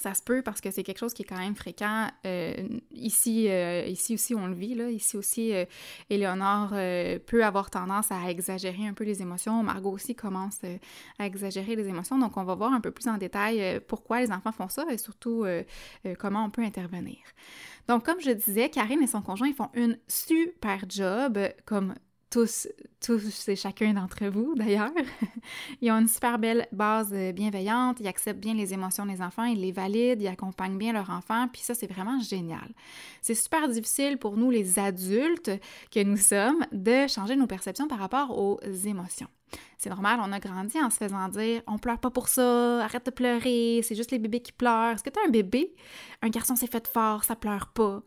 Ça 0.02 0.14
se 0.14 0.22
peut 0.22 0.42
parce 0.42 0.60
que 0.60 0.72
c'est 0.72 0.82
quelque 0.82 0.98
chose 0.98 1.14
qui 1.14 1.22
est 1.22 1.24
quand 1.24 1.38
même 1.38 1.54
fréquent. 1.54 2.08
Euh, 2.26 2.54
ici, 2.90 3.48
euh, 3.48 3.84
ici 3.86 4.14
aussi, 4.14 4.34
on 4.34 4.48
le 4.48 4.54
vit. 4.54 4.74
Là. 4.74 4.90
Ici 4.90 5.16
aussi, 5.16 5.54
euh, 5.54 5.64
Éléonore 6.10 6.70
peut 7.24 7.44
avoir 7.44 7.70
tendance 7.70 8.10
à 8.10 8.28
exagérer 8.28 8.84
un 8.84 8.94
peu 8.94 9.04
les 9.04 9.22
émotions. 9.22 9.62
Margot 9.62 9.92
aussi 9.92 10.16
commence 10.16 10.58
à 11.20 11.26
exagérer 11.26 11.76
les 11.76 11.86
émotions. 11.86 12.18
Donc, 12.18 12.36
on 12.36 12.42
va 12.42 12.56
voir 12.56 12.72
un 12.72 12.80
peu 12.80 12.90
plus 12.90 13.06
en 13.06 13.16
détail 13.16 13.80
pourquoi 13.86 14.20
les 14.20 14.32
enfants 14.32 14.50
font 14.50 14.68
ça 14.68 14.84
et 14.90 14.98
surtout 14.98 15.46
comment 16.18 16.44
on 16.46 16.50
peut 16.50 16.62
intervenir. 16.62 17.18
Donc, 17.86 18.04
comme 18.04 18.20
je 18.20 18.32
disais, 18.32 18.70
Karine 18.70 19.02
et 19.02 19.06
son 19.06 19.22
conjoint, 19.22 19.46
ils 19.46 19.54
font 19.54 19.70
une 19.74 19.96
super 20.08 20.84
job 20.88 21.38
comme 21.64 21.94
tous, 22.32 22.66
tous 23.04 23.48
et 23.48 23.56
chacun 23.56 23.92
d'entre 23.92 24.24
vous 24.26 24.54
d'ailleurs. 24.56 24.90
ils 25.82 25.90
ont 25.92 25.98
une 25.98 26.08
super 26.08 26.38
belle 26.38 26.66
base 26.72 27.12
euh, 27.12 27.30
bienveillante, 27.30 28.00
ils 28.00 28.08
acceptent 28.08 28.40
bien 28.40 28.54
les 28.54 28.72
émotions 28.72 29.04
des 29.04 29.20
enfants, 29.20 29.44
ils 29.44 29.60
les 29.60 29.70
valident, 29.70 30.22
ils 30.22 30.28
accompagnent 30.28 30.78
bien 30.78 30.94
leurs 30.94 31.10
enfants, 31.10 31.46
puis 31.52 31.60
ça, 31.60 31.74
c'est 31.74 31.86
vraiment 31.86 32.18
génial. 32.20 32.72
C'est 33.20 33.34
super 33.34 33.68
difficile 33.68 34.16
pour 34.16 34.38
nous, 34.38 34.50
les 34.50 34.78
adultes 34.78 35.50
que 35.90 36.02
nous 36.02 36.16
sommes, 36.16 36.64
de 36.72 37.06
changer 37.06 37.36
nos 37.36 37.46
perceptions 37.46 37.86
par 37.86 37.98
rapport 37.98 38.36
aux 38.36 38.58
émotions. 38.86 39.28
C'est 39.76 39.90
normal, 39.90 40.18
on 40.22 40.32
a 40.32 40.38
grandi 40.38 40.80
en 40.80 40.88
se 40.88 40.96
faisant 40.96 41.28
dire 41.28 41.60
on 41.66 41.76
pleure 41.76 41.98
pas 41.98 42.10
pour 42.10 42.28
ça, 42.28 42.82
arrête 42.82 43.04
de 43.04 43.10
pleurer, 43.10 43.80
c'est 43.82 43.94
juste 43.94 44.10
les 44.10 44.18
bébés 44.18 44.40
qui 44.40 44.52
pleurent. 44.52 44.94
Est-ce 44.94 45.02
que 45.02 45.10
tu 45.10 45.18
as 45.20 45.28
un 45.28 45.30
bébé? 45.30 45.74
Un 46.22 46.30
garçon 46.30 46.56
s'est 46.56 46.66
fait 46.66 46.86
fort, 46.88 47.24
ça 47.24 47.36
pleure 47.36 47.66
pas 47.66 48.02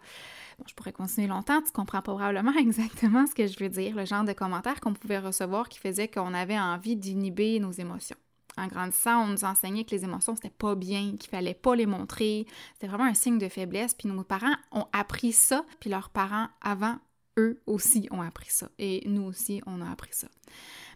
je 0.68 0.74
pourrais 0.74 0.94
continuer 0.94 1.28
longtemps, 1.28 1.62
tu 1.62 1.72
comprends 1.72 2.02
probablement 2.02 2.54
exactement 2.58 3.26
ce 3.28 3.36
que 3.36 3.48
je 3.48 3.58
veux 3.60 3.70
dire, 3.70 3.96
le 3.96 4.06
genre 4.06 4.24
de 4.24 4.34
commentaires 4.34 4.80
qu'on 4.82 4.94
pouvait 4.94 5.20
recevoir 5.20 5.70
qui 5.70 5.80
faisait 5.80 6.08
qu'on 6.08 6.34
avait 6.34 6.60
envie 6.60 6.96
d'inhiber 6.96 7.60
nos 7.60 7.72
émotions. 7.72 8.18
En 8.58 8.68
grandissant, 8.68 9.24
on 9.24 9.28
nous 9.28 9.44
enseignait 9.44 9.84
que 9.84 9.92
les 9.92 10.06
émotions, 10.06 10.36
c'était 10.36 10.50
pas 10.50 10.76
bien, 10.76 11.16
qu'il 11.20 11.30
fallait 11.30 11.54
pas 11.54 11.76
les 11.76 11.86
montrer. 11.86 12.46
C'était 12.74 12.88
vraiment 12.88 13.04
un 13.04 13.14
signe 13.14 13.38
de 13.38 13.50
faiblesse. 13.50 13.94
Puis 13.94 14.08
nos 14.08 14.24
parents 14.24 14.56
ont 14.72 14.86
appris 14.94 15.34
ça, 15.34 15.66
puis 15.82 15.90
leurs 15.90 16.10
parents 16.10 16.48
avant 16.62 16.96
eux 17.38 17.62
aussi 17.66 18.08
ont 18.12 18.22
appris 18.22 18.50
ça. 18.50 18.70
Et 18.80 19.04
nous 19.06 19.24
aussi, 19.24 19.62
on 19.66 19.82
a 19.82 19.90
appris 19.90 20.14
ça. 20.14 20.28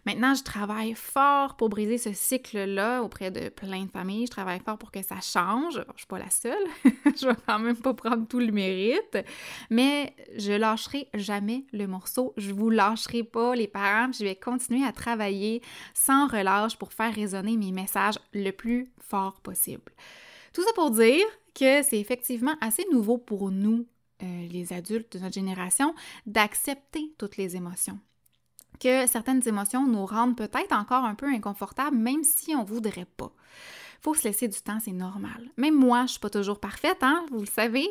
Maintenant, 0.06 0.34
je 0.34 0.42
travaille 0.42 0.94
fort 0.94 1.56
pour 1.56 1.68
briser 1.68 1.98
ce 1.98 2.12
cycle-là 2.12 3.02
auprès 3.02 3.30
de 3.30 3.50
plein 3.50 3.84
de 3.84 3.90
familles. 3.90 4.26
Je 4.26 4.30
travaille 4.30 4.60
fort 4.60 4.78
pour 4.78 4.90
que 4.90 5.02
ça 5.02 5.20
change. 5.20 5.74
Je 5.74 5.80
je 5.94 5.98
suis 5.98 6.06
pas 6.06 6.18
la 6.18 6.30
seule. 6.30 6.66
je 6.84 7.26
vais 7.26 7.36
quand 7.46 7.58
même 7.58 7.76
pas 7.76 7.92
prendre 7.92 8.26
tout 8.26 8.38
le 8.38 8.50
mérite. 8.50 9.18
Mais 9.68 10.14
je 10.36 10.52
lâcherai 10.52 11.08
jamais 11.14 11.66
le 11.72 11.86
morceau. 11.86 12.32
Je 12.38 12.52
vous 12.52 12.70
lâcherai 12.70 13.24
pas, 13.24 13.54
les 13.54 13.68
parents. 13.68 14.10
Je 14.12 14.24
vais 14.24 14.36
continuer 14.36 14.86
à 14.86 14.92
travailler 14.92 15.60
sans 15.92 16.26
relâche 16.26 16.76
pour 16.76 16.94
faire 16.94 17.14
résonner 17.14 17.58
mes 17.58 17.72
messages 17.72 18.18
le 18.32 18.50
plus 18.52 18.90
fort 18.98 19.40
possible. 19.40 19.92
Tout 20.54 20.62
ça 20.62 20.72
pour 20.74 20.90
dire 20.90 21.26
que 21.54 21.82
c'est 21.82 21.98
effectivement 21.98 22.54
assez 22.60 22.86
nouveau 22.90 23.18
pour 23.18 23.50
nous 23.50 23.86
euh, 24.22 24.48
les 24.48 24.72
adultes 24.72 25.16
de 25.16 25.22
notre 25.22 25.34
génération, 25.34 25.94
d'accepter 26.26 27.12
toutes 27.18 27.36
les 27.36 27.56
émotions. 27.56 27.98
Que 28.78 29.06
certaines 29.06 29.46
émotions 29.46 29.86
nous 29.86 30.06
rendent 30.06 30.36
peut-être 30.36 30.72
encore 30.72 31.04
un 31.04 31.14
peu 31.14 31.26
inconfortables, 31.26 31.96
même 31.96 32.24
si 32.24 32.54
on 32.54 32.64
voudrait 32.64 33.06
pas 33.16 33.32
faut 34.00 34.14
se 34.14 34.24
laisser 34.24 34.48
du 34.48 34.60
temps, 34.60 34.78
c'est 34.82 34.92
normal. 34.92 35.50
Même 35.56 35.74
moi, 35.74 36.04
je 36.06 36.12
suis 36.12 36.20
pas 36.20 36.30
toujours 36.30 36.58
parfaite, 36.58 36.98
hein, 37.02 37.24
vous 37.30 37.40
le 37.40 37.46
savez. 37.46 37.88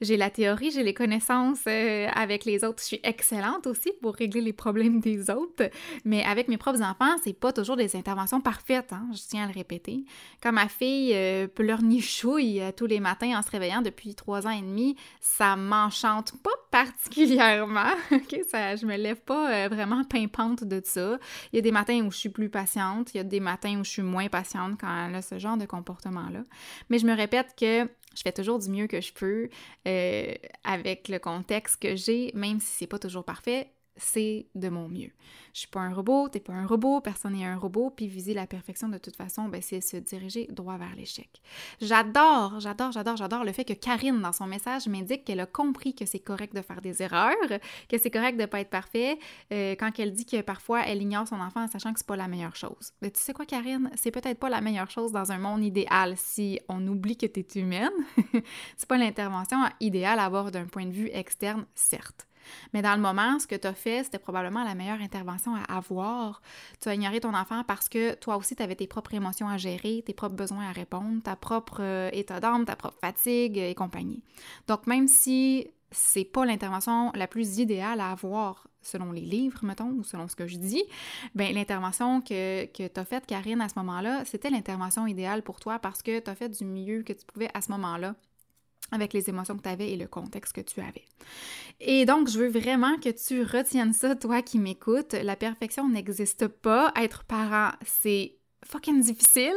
J'ai 0.00 0.16
la 0.16 0.30
théorie, 0.30 0.70
j'ai 0.70 0.82
les 0.82 0.94
connaissances 0.94 1.64
euh, 1.66 2.08
avec 2.14 2.44
les 2.44 2.64
autres. 2.64 2.80
Je 2.80 2.86
suis 2.86 3.00
excellente 3.02 3.66
aussi 3.66 3.92
pour 4.00 4.14
régler 4.14 4.40
les 4.40 4.52
problèmes 4.52 5.00
des 5.00 5.30
autres. 5.30 5.70
Mais 6.04 6.24
avec 6.24 6.48
mes 6.48 6.56
propres 6.56 6.82
enfants, 6.82 7.16
c'est 7.22 7.32
pas 7.32 7.52
toujours 7.52 7.76
des 7.76 7.96
interventions 7.96 8.40
parfaites, 8.40 8.92
hein, 8.92 9.08
je 9.12 9.20
tiens 9.28 9.44
à 9.44 9.46
le 9.46 9.52
répéter. 9.52 10.04
Quand 10.42 10.52
ma 10.52 10.68
fille 10.68 11.12
euh, 11.14 11.46
pleurnichouille 11.46 12.60
euh, 12.60 12.72
tous 12.76 12.86
les 12.86 13.00
matins 13.00 13.38
en 13.38 13.42
se 13.42 13.50
réveillant 13.50 13.82
depuis 13.82 14.14
trois 14.14 14.46
ans 14.46 14.50
et 14.50 14.60
demi, 14.60 14.96
ça 15.20 15.56
m'enchante 15.56 16.32
pas 16.42 16.50
particulièrement. 16.70 17.90
ok, 18.12 18.40
ça, 18.48 18.76
je 18.76 18.86
me 18.86 18.96
lève 18.96 19.20
pas 19.20 19.50
euh, 19.50 19.68
vraiment 19.68 20.02
pimpante 20.04 20.64
de 20.64 20.80
ça. 20.84 21.18
Il 21.52 21.56
y 21.56 21.58
a 21.58 21.62
des 21.62 21.72
matins 21.72 22.00
où 22.04 22.10
je 22.10 22.16
suis 22.16 22.28
plus 22.28 22.48
patiente, 22.48 23.14
il 23.14 23.18
y 23.18 23.20
a 23.20 23.24
des 23.24 23.40
matins 23.40 23.78
où 23.78 23.84
je 23.84 23.90
suis 23.90 24.02
moins 24.02 24.28
patiente 24.28 24.78
quand 24.80 25.06
elle 25.08 25.14
a 25.14 25.22
ce 25.22 25.38
genre 25.38 25.51
de 25.56 25.66
comportement-là. 25.66 26.44
Mais 26.88 26.98
je 26.98 27.06
me 27.06 27.14
répète 27.14 27.54
que 27.58 27.88
je 28.14 28.22
fais 28.22 28.32
toujours 28.32 28.58
du 28.58 28.70
mieux 28.70 28.86
que 28.86 29.00
je 29.00 29.12
peux 29.12 29.48
euh, 29.88 30.34
avec 30.64 31.08
le 31.08 31.18
contexte 31.18 31.80
que 31.80 31.96
j'ai, 31.96 32.30
même 32.34 32.60
si 32.60 32.68
c'est 32.68 32.86
pas 32.86 32.98
toujours 32.98 33.24
parfait. 33.24 33.71
C'est 33.96 34.46
de 34.54 34.68
mon 34.68 34.88
mieux. 34.88 35.10
Je 35.52 35.60
suis 35.60 35.68
pas 35.68 35.80
un 35.80 35.92
robot, 35.92 36.28
t'es 36.28 36.40
pas 36.40 36.52
un 36.52 36.66
robot, 36.66 37.00
personne 37.00 37.34
n'est 37.34 37.44
un 37.44 37.56
robot, 37.56 37.90
puis 37.90 38.06
viser 38.06 38.32
la 38.32 38.46
perfection 38.46 38.88
de 38.88 38.98
toute 38.98 39.16
façon, 39.16 39.48
ben, 39.48 39.60
c'est 39.60 39.80
se 39.80 39.96
diriger 39.96 40.46
droit 40.50 40.78
vers 40.78 40.94
l'échec. 40.96 41.28
J'adore, 41.80 42.58
j'adore, 42.60 42.92
j'adore, 42.92 43.16
j'adore 43.16 43.44
le 43.44 43.52
fait 43.52 43.64
que 43.64 43.74
Karine, 43.74 44.20
dans 44.20 44.32
son 44.32 44.46
message, 44.46 44.86
m'indique 44.86 45.24
qu'elle 45.24 45.40
a 45.40 45.46
compris 45.46 45.94
que 45.94 46.06
c'est 46.06 46.20
correct 46.20 46.54
de 46.54 46.62
faire 46.62 46.80
des 46.80 47.02
erreurs, 47.02 47.34
que 47.88 47.98
c'est 47.98 48.10
correct 48.10 48.38
de 48.38 48.46
pas 48.46 48.60
être 48.60 48.70
parfait, 48.70 49.18
euh, 49.52 49.74
quand 49.78 49.90
elle 49.98 50.12
dit 50.12 50.26
que 50.26 50.40
parfois 50.40 50.86
elle 50.86 51.02
ignore 51.02 51.28
son 51.28 51.40
enfant 51.40 51.64
en 51.64 51.68
sachant 51.68 51.92
que 51.92 51.98
c'est 51.98 52.06
pas 52.06 52.16
la 52.16 52.28
meilleure 52.28 52.56
chose. 52.56 52.92
Mais 53.02 53.10
tu 53.10 53.20
sais 53.20 53.32
quoi, 53.32 53.44
Karine? 53.44 53.90
C'est 53.94 54.10
peut-être 54.10 54.38
pas 54.38 54.48
la 54.48 54.60
meilleure 54.60 54.90
chose 54.90 55.12
dans 55.12 55.32
un 55.32 55.38
monde 55.38 55.62
idéal 55.62 56.14
si 56.16 56.60
on 56.68 56.86
oublie 56.86 57.16
que 57.16 57.26
tu 57.26 57.40
es 57.40 57.60
humaine. 57.60 57.90
c'est 58.76 58.88
pas 58.88 58.98
l'intervention 58.98 59.58
idéale 59.80 60.18
à 60.18 60.24
avoir 60.24 60.50
d'un 60.50 60.66
point 60.66 60.86
de 60.86 60.92
vue 60.92 61.10
externe, 61.12 61.66
certes. 61.74 62.26
Mais 62.72 62.82
dans 62.82 62.94
le 62.94 63.00
moment, 63.00 63.38
ce 63.38 63.46
que 63.46 63.54
tu 63.54 63.66
as 63.66 63.74
fait, 63.74 64.04
c'était 64.04 64.18
probablement 64.18 64.64
la 64.64 64.74
meilleure 64.74 65.00
intervention 65.00 65.54
à 65.54 65.76
avoir. 65.76 66.42
Tu 66.80 66.88
as 66.88 66.94
ignoré 66.94 67.20
ton 67.20 67.34
enfant 67.34 67.64
parce 67.64 67.88
que 67.88 68.14
toi 68.14 68.36
aussi, 68.36 68.56
tu 68.56 68.62
avais 68.62 68.76
tes 68.76 68.86
propres 68.86 69.14
émotions 69.14 69.48
à 69.48 69.56
gérer, 69.56 70.02
tes 70.06 70.14
propres 70.14 70.36
besoins 70.36 70.68
à 70.68 70.72
répondre, 70.72 71.22
ta 71.22 71.36
propre 71.36 71.78
euh, 71.80 72.10
état 72.12 72.40
d'âme, 72.40 72.64
ta 72.64 72.76
propre 72.76 72.98
fatigue 73.00 73.58
et 73.58 73.74
compagnie. 73.74 74.22
Donc, 74.68 74.86
même 74.86 75.08
si 75.08 75.68
c'est 75.90 76.24
pas 76.24 76.44
l'intervention 76.44 77.12
la 77.14 77.26
plus 77.26 77.58
idéale 77.58 78.00
à 78.00 78.10
avoir 78.10 78.66
selon 78.80 79.12
les 79.12 79.20
livres, 79.20 79.60
mettons, 79.62 79.90
ou 79.90 80.02
selon 80.02 80.26
ce 80.26 80.34
que 80.34 80.46
je 80.46 80.56
dis, 80.56 80.82
ben 81.34 81.54
l'intervention 81.54 82.20
que, 82.20 82.66
que 82.66 82.88
tu 82.88 83.00
as 83.00 83.04
faite, 83.04 83.26
Karine, 83.26 83.60
à 83.60 83.68
ce 83.68 83.74
moment-là, 83.78 84.24
c'était 84.24 84.50
l'intervention 84.50 85.06
idéale 85.06 85.42
pour 85.42 85.60
toi 85.60 85.78
parce 85.78 86.02
que 86.02 86.18
tu 86.18 86.30
as 86.30 86.34
fait 86.34 86.48
du 86.48 86.64
mieux 86.64 87.02
que 87.02 87.12
tu 87.12 87.24
pouvais 87.24 87.50
à 87.54 87.60
ce 87.60 87.70
moment-là 87.72 88.14
avec 88.92 89.12
les 89.12 89.28
émotions 89.28 89.56
que 89.56 89.62
tu 89.62 89.68
avais 89.68 89.90
et 89.90 89.96
le 89.96 90.06
contexte 90.06 90.52
que 90.52 90.60
tu 90.60 90.80
avais. 90.80 91.04
Et 91.80 92.06
donc, 92.06 92.28
je 92.28 92.38
veux 92.38 92.48
vraiment 92.48 92.96
que 92.98 93.08
tu 93.08 93.42
retiennes 93.42 93.92
ça, 93.92 94.14
toi 94.14 94.42
qui 94.42 94.58
m'écoutes. 94.58 95.14
La 95.14 95.34
perfection 95.34 95.88
n'existe 95.88 96.46
pas. 96.46 96.92
Être 96.96 97.24
parent, 97.24 97.72
c'est 97.84 98.36
fucking 98.64 99.00
difficile. 99.00 99.52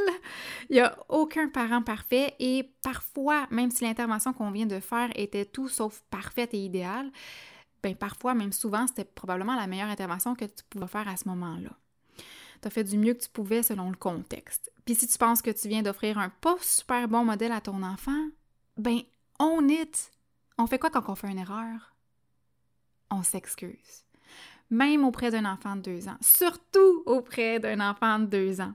Il 0.69 0.75
n'y 0.75 0.81
a 0.81 0.97
aucun 1.09 1.49
parent 1.49 1.81
parfait 1.81 2.33
et 2.39 2.71
parfois, 2.81 3.47
même 3.51 3.71
si 3.71 3.83
l'intervention 3.83 4.33
qu'on 4.33 4.51
vient 4.51 4.65
de 4.65 4.79
faire 4.79 5.09
était 5.15 5.45
tout 5.45 5.69
sauf 5.69 6.03
parfaite 6.09 6.53
et 6.53 6.63
idéale, 6.63 7.11
ben 7.83 7.95
parfois, 7.95 8.33
même 8.33 8.51
souvent, 8.51 8.87
c'était 8.87 9.05
probablement 9.05 9.55
la 9.55 9.67
meilleure 9.67 9.89
intervention 9.89 10.33
que 10.33 10.45
tu 10.45 10.63
pouvais 10.69 10.87
faire 10.87 11.07
à 11.07 11.17
ce 11.17 11.27
moment-là. 11.29 11.69
Tu 12.61 12.67
as 12.67 12.71
fait 12.71 12.83
du 12.83 12.97
mieux 12.97 13.13
que 13.13 13.23
tu 13.23 13.29
pouvais 13.29 13.61
selon 13.61 13.91
le 13.91 13.95
contexte. 13.95 14.71
Puis 14.85 14.95
si 14.95 15.07
tu 15.07 15.17
penses 15.17 15.41
que 15.41 15.51
tu 15.51 15.67
viens 15.67 15.83
d'offrir 15.83 16.17
un 16.17 16.29
pas 16.29 16.55
super 16.61 17.07
bon 17.07 17.23
modèle 17.23 17.51
à 17.51 17.61
ton 17.61 17.83
enfant, 17.83 18.29
ben 18.77 19.01
on 19.39 19.67
it. 19.67 20.11
On 20.57 20.67
fait 20.67 20.79
quoi 20.79 20.89
quand 20.89 21.09
on 21.09 21.15
fait 21.15 21.29
une 21.29 21.39
erreur? 21.39 21.95
On 23.11 23.23
s'excuse. 23.23 24.05
Même 24.69 25.03
auprès 25.03 25.31
d'un 25.31 25.45
enfant 25.45 25.75
de 25.75 25.81
deux 25.81 26.07
ans. 26.07 26.17
Surtout 26.21 27.03
auprès 27.05 27.59
d'un 27.59 27.79
enfant 27.79 28.19
de 28.19 28.25
deux 28.25 28.61
ans. 28.61 28.73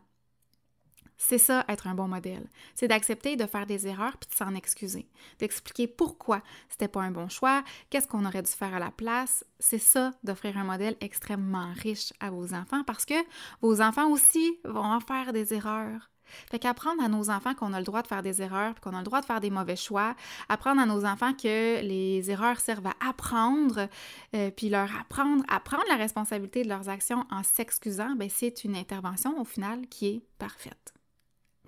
C'est 1.23 1.39
ça, 1.39 1.67
être 1.69 1.87
un 1.87 1.95
bon 1.95 2.09
modèle. 2.09 2.49
C'est 2.75 2.89
d'accepter 2.89 3.37
de 3.37 3.45
faire 3.45 3.67
des 3.67 3.87
erreurs 3.87 4.17
puis 4.17 4.31
de 4.31 4.35
s'en 4.35 4.55
excuser. 4.55 5.07
D'expliquer 5.39 5.87
pourquoi 5.87 6.43
c'était 6.71 6.89
pas 6.89 7.03
un 7.03 7.11
bon 7.11 7.29
choix, 7.29 7.63
qu'est-ce 7.91 8.09
qu'on 8.09 8.25
aurait 8.25 8.43
dû 8.43 8.51
faire 8.51 8.75
à 8.75 8.79
la 8.79 8.91
place. 8.91 9.45
C'est 9.59 9.79
ça, 9.79 10.13
d'offrir 10.25 10.57
un 10.57 10.65
modèle 10.65 10.97
extrêmement 11.03 11.73
riche 11.75 12.15
à 12.21 12.31
vos 12.31 12.55
enfants 12.55 12.85
parce 12.85 13.05
que 13.05 13.23
vos 13.61 13.83
enfants 13.83 14.11
aussi 14.11 14.59
vont 14.65 14.81
en 14.81 15.01
faire 15.01 15.35
des 15.35 15.53
erreurs. 15.53 16.11
Fait 16.51 16.59
qu'apprendre 16.59 17.03
à 17.03 17.09
nos 17.09 17.31
enfants 17.31 17.55
qu'on 17.55 17.73
a 17.73 17.79
le 17.79 17.85
droit 17.85 18.03
de 18.03 18.07
faire 18.07 18.23
des 18.23 18.43
erreurs, 18.43 18.75
qu'on 18.81 18.95
a 18.95 18.99
le 18.99 19.05
droit 19.05 19.21
de 19.21 19.27
faire 19.27 19.41
des 19.41 19.51
mauvais 19.51 19.77
choix, 19.77 20.15
apprendre 20.49 20.81
à 20.81 20.87
nos 20.87 21.05
enfants 21.05 21.33
que 21.33 21.81
les 21.81 22.31
erreurs 22.31 22.61
servent 22.61 22.87
à 22.87 23.09
apprendre, 23.09 23.89
euh, 24.35 24.51
puis 24.51 24.69
leur 24.69 24.89
apprendre 25.01 25.45
à 25.49 25.61
prendre 25.61 25.85
la 25.89 25.97
responsabilité 25.97 26.63
de 26.63 26.69
leurs 26.69 26.89
actions 26.89 27.25
en 27.31 27.43
s'excusant, 27.43 28.15
ben 28.17 28.29
c'est 28.29 28.65
une 28.65 28.77
intervention 28.77 29.41
au 29.41 29.45
final 29.45 29.87
qui 29.89 30.07
est 30.07 30.23
parfaite. 30.39 30.95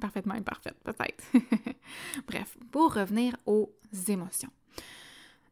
Parfaitement 0.00 0.34
imparfaite, 0.34 0.76
peut-être. 0.82 1.24
Bref, 2.26 2.56
pour 2.70 2.94
revenir 2.94 3.36
aux 3.46 3.72
émotions. 4.08 4.50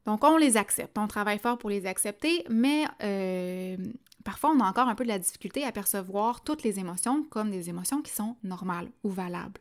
Donc, 0.07 0.25
on 0.25 0.37
les 0.37 0.57
accepte, 0.57 0.97
on 0.99 1.07
travaille 1.07 1.38
fort 1.38 1.59
pour 1.59 1.71
les 1.71 1.87
accepter, 1.87 2.45
mais 2.49 2.85
euh, 3.02 3.76
Parfois, 4.25 4.50
on 4.50 4.61
a 4.61 4.69
encore 4.69 4.89
un 4.89 4.95
peu 4.95 5.05
de 5.05 5.09
la 5.09 5.19
difficulté 5.19 5.65
à 5.65 5.73
percevoir 5.73 6.43
toutes 6.43 6.62
les 6.62 6.79
émotions 6.79 7.25
comme 7.25 7.50
des 7.50 7.69
émotions 7.69 8.03
qui 8.03 8.12
sont 8.12 8.37
normales 8.43 8.91
ou 9.03 9.11
valables, 9.11 9.61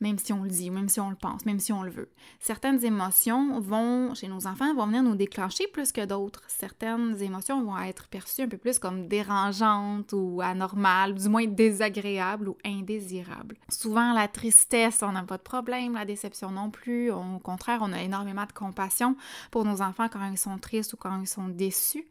même 0.00 0.18
si 0.18 0.32
on 0.32 0.42
le 0.42 0.50
dit, 0.50 0.70
même 0.70 0.88
si 0.88 1.00
on 1.00 1.10
le 1.10 1.16
pense, 1.16 1.46
même 1.46 1.60
si 1.60 1.72
on 1.72 1.82
le 1.82 1.90
veut. 1.90 2.10
Certaines 2.40 2.84
émotions 2.84 3.60
vont, 3.60 4.14
chez 4.14 4.28
nos 4.28 4.46
enfants, 4.46 4.74
vont 4.74 4.86
venir 4.86 5.02
nous 5.02 5.16
déclencher 5.16 5.66
plus 5.72 5.92
que 5.92 6.04
d'autres. 6.04 6.42
Certaines 6.48 7.20
émotions 7.22 7.62
vont 7.64 7.78
être 7.78 8.08
perçues 8.08 8.42
un 8.42 8.48
peu 8.48 8.58
plus 8.58 8.78
comme 8.78 9.08
dérangeantes 9.08 10.12
ou 10.12 10.40
anormales, 10.42 11.14
du 11.14 11.28
moins 11.28 11.46
désagréables 11.46 12.48
ou 12.48 12.56
indésirables. 12.64 13.56
Souvent, 13.68 14.12
la 14.12 14.28
tristesse, 14.28 15.02
on 15.02 15.12
n'a 15.12 15.22
pas 15.22 15.38
de 15.38 15.42
problème, 15.42 15.94
la 15.94 16.04
déception 16.04 16.50
non 16.50 16.70
plus. 16.70 17.10
Au 17.10 17.38
contraire, 17.42 17.80
on 17.82 17.92
a 17.92 18.02
énormément 18.02 18.46
de 18.46 18.52
compassion 18.52 19.16
pour 19.50 19.64
nos 19.64 19.82
enfants 19.82 20.08
quand 20.08 20.24
ils 20.30 20.38
sont 20.38 20.58
tristes 20.58 20.92
ou 20.92 20.96
quand 20.96 21.20
ils 21.20 21.28
sont 21.28 21.48
déçus. 21.48 22.06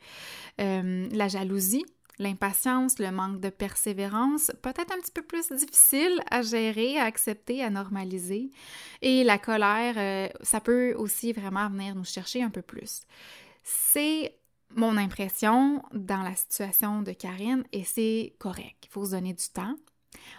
Euh, 0.60 1.08
la 1.12 1.27
jalousie, 1.27 1.86
L'impatience, 2.17 3.00
le 3.00 3.12
manque 3.12 3.41
de 3.41 3.50
persévérance, 3.50 4.51
peut-être 4.62 4.93
un 4.93 5.00
petit 5.00 5.12
peu 5.12 5.22
plus 5.22 5.51
difficile 5.51 6.22
à 6.31 6.41
gérer, 6.41 6.98
à 6.98 7.03
accepter, 7.03 7.63
à 7.63 7.69
normaliser. 7.69 8.51
Et 9.01 9.24
la 9.24 9.38
colère, 9.38 9.95
euh, 9.98 10.29
ça 10.41 10.62
peut 10.62 10.93
aussi 10.93 11.34
vraiment 11.34 11.69
venir 11.69 11.95
nous 11.95 12.05
chercher 12.05 12.41
un 12.41 12.50
peu 12.50 12.62
plus. 12.62 13.01
C'est 13.63 14.36
mon 14.75 14.98
impression 14.98 15.84
dans 15.93 16.22
la 16.22 16.36
situation 16.36 17.01
de 17.01 17.12
Karine 17.12 17.63
et 17.72 17.84
c'est 17.84 18.36
correct. 18.39 18.77
Il 18.84 18.89
faut 18.89 19.05
se 19.05 19.12
donner 19.12 19.34
du 19.34 19.48
temps. 19.50 19.75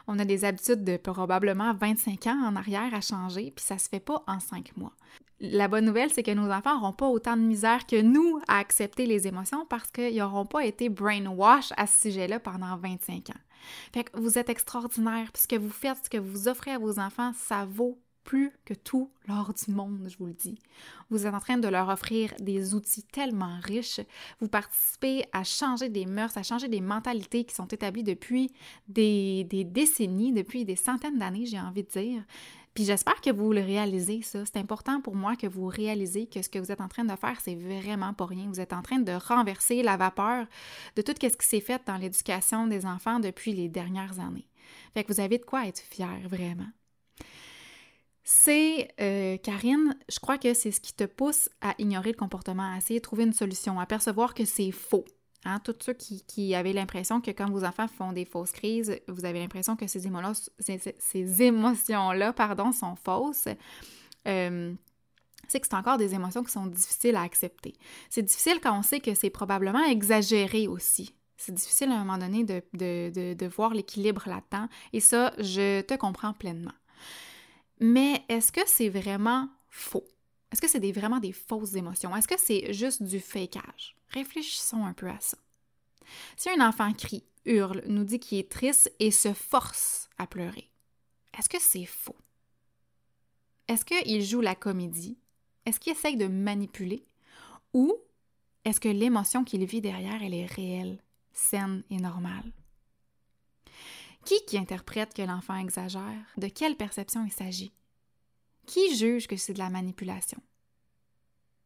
On 0.06 0.18
a 0.18 0.24
des 0.24 0.44
habitudes 0.44 0.84
de 0.84 0.96
probablement 0.96 1.74
25 1.74 2.26
ans 2.26 2.42
en 2.46 2.56
arrière 2.56 2.94
à 2.94 3.00
changer, 3.00 3.52
puis 3.54 3.64
ça 3.64 3.78
se 3.78 3.88
fait 3.88 4.00
pas 4.00 4.24
en 4.26 4.40
5 4.40 4.76
mois. 4.76 4.92
La 5.40 5.68
bonne 5.68 5.84
nouvelle, 5.84 6.10
c'est 6.10 6.22
que 6.22 6.30
nos 6.30 6.50
enfants 6.50 6.74
n'auront 6.74 6.94
pas 6.94 7.08
autant 7.08 7.36
de 7.36 7.42
misère 7.42 7.86
que 7.86 8.00
nous 8.00 8.40
à 8.48 8.58
accepter 8.58 9.04
les 9.04 9.26
émotions 9.26 9.66
parce 9.66 9.90
qu'ils 9.90 10.16
n'auront 10.16 10.46
pas 10.46 10.64
été 10.64 10.88
brainwash 10.88 11.72
à 11.76 11.86
ce 11.86 12.08
sujet-là 12.08 12.40
pendant 12.40 12.76
25 12.76 13.30
ans. 13.30 13.40
Fait 13.92 14.04
que 14.04 14.18
vous 14.18 14.38
êtes 14.38 14.48
extraordinaire, 14.48 15.30
puisque 15.32 15.54
vous 15.54 15.70
faites, 15.70 16.04
ce 16.04 16.10
que 16.10 16.18
vous 16.18 16.48
offrez 16.48 16.70
à 16.70 16.78
vos 16.78 16.98
enfants, 16.98 17.32
ça 17.34 17.66
vaut 17.66 17.98
plus 18.24 18.50
que 18.64 18.74
tout 18.74 19.10
l'or 19.28 19.54
du 19.54 19.72
monde, 19.72 20.08
je 20.10 20.18
vous 20.18 20.26
le 20.26 20.34
dis. 20.34 20.58
Vous 21.10 21.26
êtes 21.26 21.34
en 21.34 21.38
train 21.38 21.58
de 21.58 21.68
leur 21.68 21.88
offrir 21.88 22.34
des 22.40 22.74
outils 22.74 23.04
tellement 23.04 23.58
riches. 23.62 24.00
Vous 24.40 24.48
participez 24.48 25.24
à 25.32 25.44
changer 25.44 25.88
des 25.88 26.06
mœurs, 26.06 26.36
à 26.36 26.42
changer 26.42 26.68
des 26.68 26.80
mentalités 26.80 27.44
qui 27.44 27.54
sont 27.54 27.68
établies 27.68 28.02
depuis 28.02 28.52
des, 28.88 29.44
des 29.44 29.64
décennies, 29.64 30.32
depuis 30.32 30.64
des 30.64 30.76
centaines 30.76 31.18
d'années, 31.18 31.46
j'ai 31.46 31.60
envie 31.60 31.84
de 31.84 31.88
dire. 31.88 32.24
Puis 32.76 32.84
j'espère 32.84 33.22
que 33.22 33.30
vous 33.30 33.54
le 33.54 33.62
réalisez, 33.62 34.20
ça. 34.20 34.44
C'est 34.44 34.58
important 34.58 35.00
pour 35.00 35.14
moi 35.14 35.34
que 35.34 35.46
vous 35.46 35.66
réalisez 35.66 36.26
que 36.26 36.42
ce 36.42 36.50
que 36.50 36.58
vous 36.58 36.70
êtes 36.70 36.82
en 36.82 36.88
train 36.88 37.06
de 37.06 37.16
faire, 37.16 37.40
c'est 37.42 37.54
vraiment 37.54 38.12
pas 38.12 38.26
rien. 38.26 38.48
Vous 38.48 38.60
êtes 38.60 38.74
en 38.74 38.82
train 38.82 38.98
de 38.98 39.12
renverser 39.12 39.82
la 39.82 39.96
vapeur 39.96 40.46
de 40.94 41.00
tout 41.00 41.14
ce 41.18 41.26
qui 41.26 41.46
s'est 41.46 41.62
fait 41.62 41.80
dans 41.86 41.96
l'éducation 41.96 42.66
des 42.66 42.84
enfants 42.84 43.18
depuis 43.18 43.54
les 43.54 43.70
dernières 43.70 44.20
années. 44.20 44.46
Fait 44.92 45.04
que 45.04 45.12
vous 45.14 45.20
avez 45.20 45.38
de 45.38 45.44
quoi 45.46 45.66
être 45.66 45.80
fier, 45.80 46.20
vraiment. 46.28 46.68
C'est, 48.24 48.92
euh, 49.00 49.38
Karine, 49.38 49.96
je 50.10 50.18
crois 50.18 50.36
que 50.36 50.52
c'est 50.52 50.70
ce 50.70 50.80
qui 50.80 50.92
te 50.92 51.04
pousse 51.04 51.48
à 51.62 51.74
ignorer 51.78 52.10
le 52.10 52.18
comportement, 52.18 52.74
à 52.74 52.76
essayer 52.76 53.00
de 53.00 53.04
trouver 53.04 53.24
une 53.24 53.32
solution, 53.32 53.80
à 53.80 53.86
percevoir 53.86 54.34
que 54.34 54.44
c'est 54.44 54.70
faux. 54.70 55.06
Hein, 55.46 55.60
ceux 55.80 55.92
qui, 55.92 56.54
avaient 56.56 56.72
l'impression 56.72 57.20
que 57.20 57.30
quand 57.30 57.48
vos 57.48 57.62
enfants 57.64 57.86
font 57.86 58.12
des 58.12 58.24
fausses 58.24 58.50
crises, 58.50 58.98
vous 59.06 59.24
avez 59.24 59.38
l'impression 59.38 59.76
que 59.76 59.86
ces, 59.86 60.08
émotions-là 61.42 62.32
pardon, 62.32 62.72
sont 62.72 62.96
fausses. 62.96 63.46
Euh, 64.26 64.74
c'est 65.46 65.60
que 65.60 65.68
c'est 65.70 65.76
encore 65.76 65.98
des 65.98 66.14
émotions 66.14 66.42
qui 66.42 66.50
sont 66.50 66.66
difficiles 66.66 67.14
à 67.14 67.22
accepter. 67.22 67.74
C'est 68.10 68.22
difficile 68.22 68.58
quand 68.60 68.76
on 68.76 68.82
sait 68.82 68.98
que 68.98 69.14
c'est 69.14 69.30
probablement 69.30 69.84
exagéré 69.84 70.66
aussi. 70.66 71.14
C'est 71.36 71.54
difficile 71.54 71.92
à 71.92 71.94
un 71.94 72.04
moment 72.04 72.18
donné 72.18 72.42
de, 72.42 73.34
de 73.34 73.46
voir 73.46 73.72
l'équilibre 73.72 74.24
là-dedans. 74.26 74.68
Et 74.92 74.98
ça, 74.98 75.32
je 75.38 75.80
te 75.82 75.94
comprends 75.94 76.32
pleinement. 76.32 76.74
Mais 77.78 78.24
est-ce 78.28 78.50
que 78.50 78.62
c'est 78.66 78.88
vraiment 78.88 79.48
faux? 79.68 80.08
Est-ce 80.52 80.60
que 80.60 80.68
c'est 80.68 80.92
vraiment 80.92 81.18
des 81.18 81.32
fausses 81.32 81.74
émotions? 81.74 82.14
Est-ce 82.14 82.28
que 82.28 82.38
c'est 82.38 82.72
juste 82.72 83.02
du 83.02 83.20
fakeage? 83.20 83.96
Réfléchissons 84.10 84.84
un 84.84 84.92
peu 84.92 85.08
à 85.08 85.18
ça. 85.20 85.38
Si 86.36 86.48
un 86.50 86.66
enfant 86.66 86.92
crie, 86.92 87.24
hurle, 87.44 87.82
nous 87.86 88.04
dit 88.04 88.20
qu'il 88.20 88.38
est 88.38 88.50
triste 88.50 88.92
et 89.00 89.10
se 89.10 89.32
force 89.32 90.08
à 90.18 90.26
pleurer, 90.26 90.70
est-ce 91.36 91.48
que 91.48 91.60
c'est 91.60 91.84
faux? 91.84 92.16
Est-ce 93.68 93.84
qu'il 93.84 94.22
joue 94.22 94.40
la 94.40 94.54
comédie? 94.54 95.18
Est-ce 95.64 95.80
qu'il 95.80 95.92
essaye 95.92 96.16
de 96.16 96.28
manipuler? 96.28 97.04
Ou 97.74 97.92
est-ce 98.64 98.80
que 98.80 98.88
l'émotion 98.88 99.44
qu'il 99.44 99.64
vit 99.64 99.80
derrière, 99.80 100.22
elle 100.22 100.34
est 100.34 100.46
réelle, 100.46 101.02
saine 101.32 101.82
et 101.90 101.96
normale? 101.96 102.52
Qui 104.24 104.44
qui 104.46 104.58
interprète 104.58 105.14
que 105.14 105.22
l'enfant 105.22 105.56
exagère? 105.56 106.26
De 106.36 106.48
quelle 106.48 106.76
perception 106.76 107.24
il 107.24 107.32
s'agit? 107.32 107.72
Qui 108.66 108.96
juge 108.96 109.26
que 109.26 109.36
c'est 109.36 109.52
de 109.52 109.58
la 109.58 109.70
manipulation? 109.70 110.38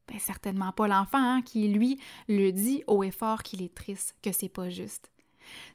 Ben, 0.09 0.19
certainement 0.19 0.73
pas 0.73 0.89
l'enfant 0.89 1.19
hein, 1.19 1.43
qui, 1.43 1.69
lui, 1.69 1.99
le 2.29 2.51
dit 2.51 2.83
haut 2.87 3.03
et 3.03 3.11
fort 3.11 3.43
qu'il 3.43 3.63
est 3.63 3.75
triste, 3.75 4.17
que 4.23 4.33
c'est 4.33 4.49
pas 4.49 4.69
juste. 4.69 5.11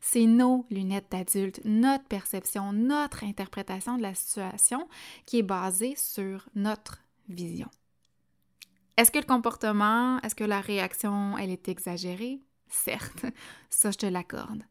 C'est 0.01 0.25
nos 0.25 0.65
lunettes 0.70 1.12
d'adulte, 1.12 1.62
notre 1.63 2.05
perception, 2.05 2.72
notre 2.72 3.24
interprétation 3.24 3.98
de 3.98 4.01
la 4.01 4.13
situation 4.13 4.88
qui 5.25 5.39
est 5.39 5.44
basée 5.44 5.96
sur 5.98 6.48
notre 6.55 7.00
vision. 7.27 7.70
Est-ce 8.98 9.12
que 9.12 9.20
le 9.20 9.25
comportement, 9.25 10.22
est-ce 10.22 10.36
que 10.36 10.44
la 10.44 10.62
réaction, 10.62 11.38
elle 11.38 11.50
est 11.50 11.67
exagérée? 11.67 12.41
Certes, 12.70 13.25
ça 13.70 13.91
je 13.91 13.98
te 13.98 14.05
l'accorde. 14.05 14.63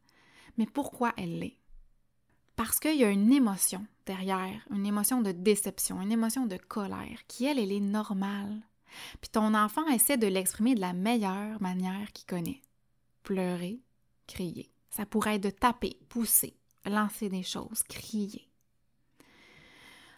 Mais 0.57 0.65
pourquoi 0.65 1.13
elle 1.17 1.39
l'est? 1.39 1.57
Parce 2.55 2.79
qu'il 2.79 2.95
y 2.95 3.03
a 3.03 3.09
une 3.09 3.33
émotion 3.33 3.85
derrière, 4.05 4.65
une 4.71 4.85
émotion 4.85 5.21
de 5.21 5.31
déception, 5.31 6.01
une 6.01 6.11
émotion 6.11 6.45
de 6.45 6.57
colère, 6.57 7.19
qui, 7.27 7.45
elle, 7.45 7.59
elle 7.59 7.71
est 7.71 7.79
normale. 7.79 8.61
Puis 9.19 9.29
ton 9.29 9.53
enfant 9.53 9.85
essaie 9.87 10.17
de 10.17 10.27
l'exprimer 10.27 10.75
de 10.75 10.81
la 10.81 10.93
meilleure 10.93 11.61
manière 11.61 12.11
qu'il 12.13 12.25
connaît. 12.25 12.61
Pleurer, 13.23 13.81
crier. 14.27 14.71
Ça 14.89 15.05
pourrait 15.05 15.35
être 15.35 15.43
de 15.43 15.49
taper, 15.49 15.97
pousser, 16.07 16.55
lancer 16.85 17.29
des 17.29 17.43
choses, 17.43 17.83
crier. 17.83 18.47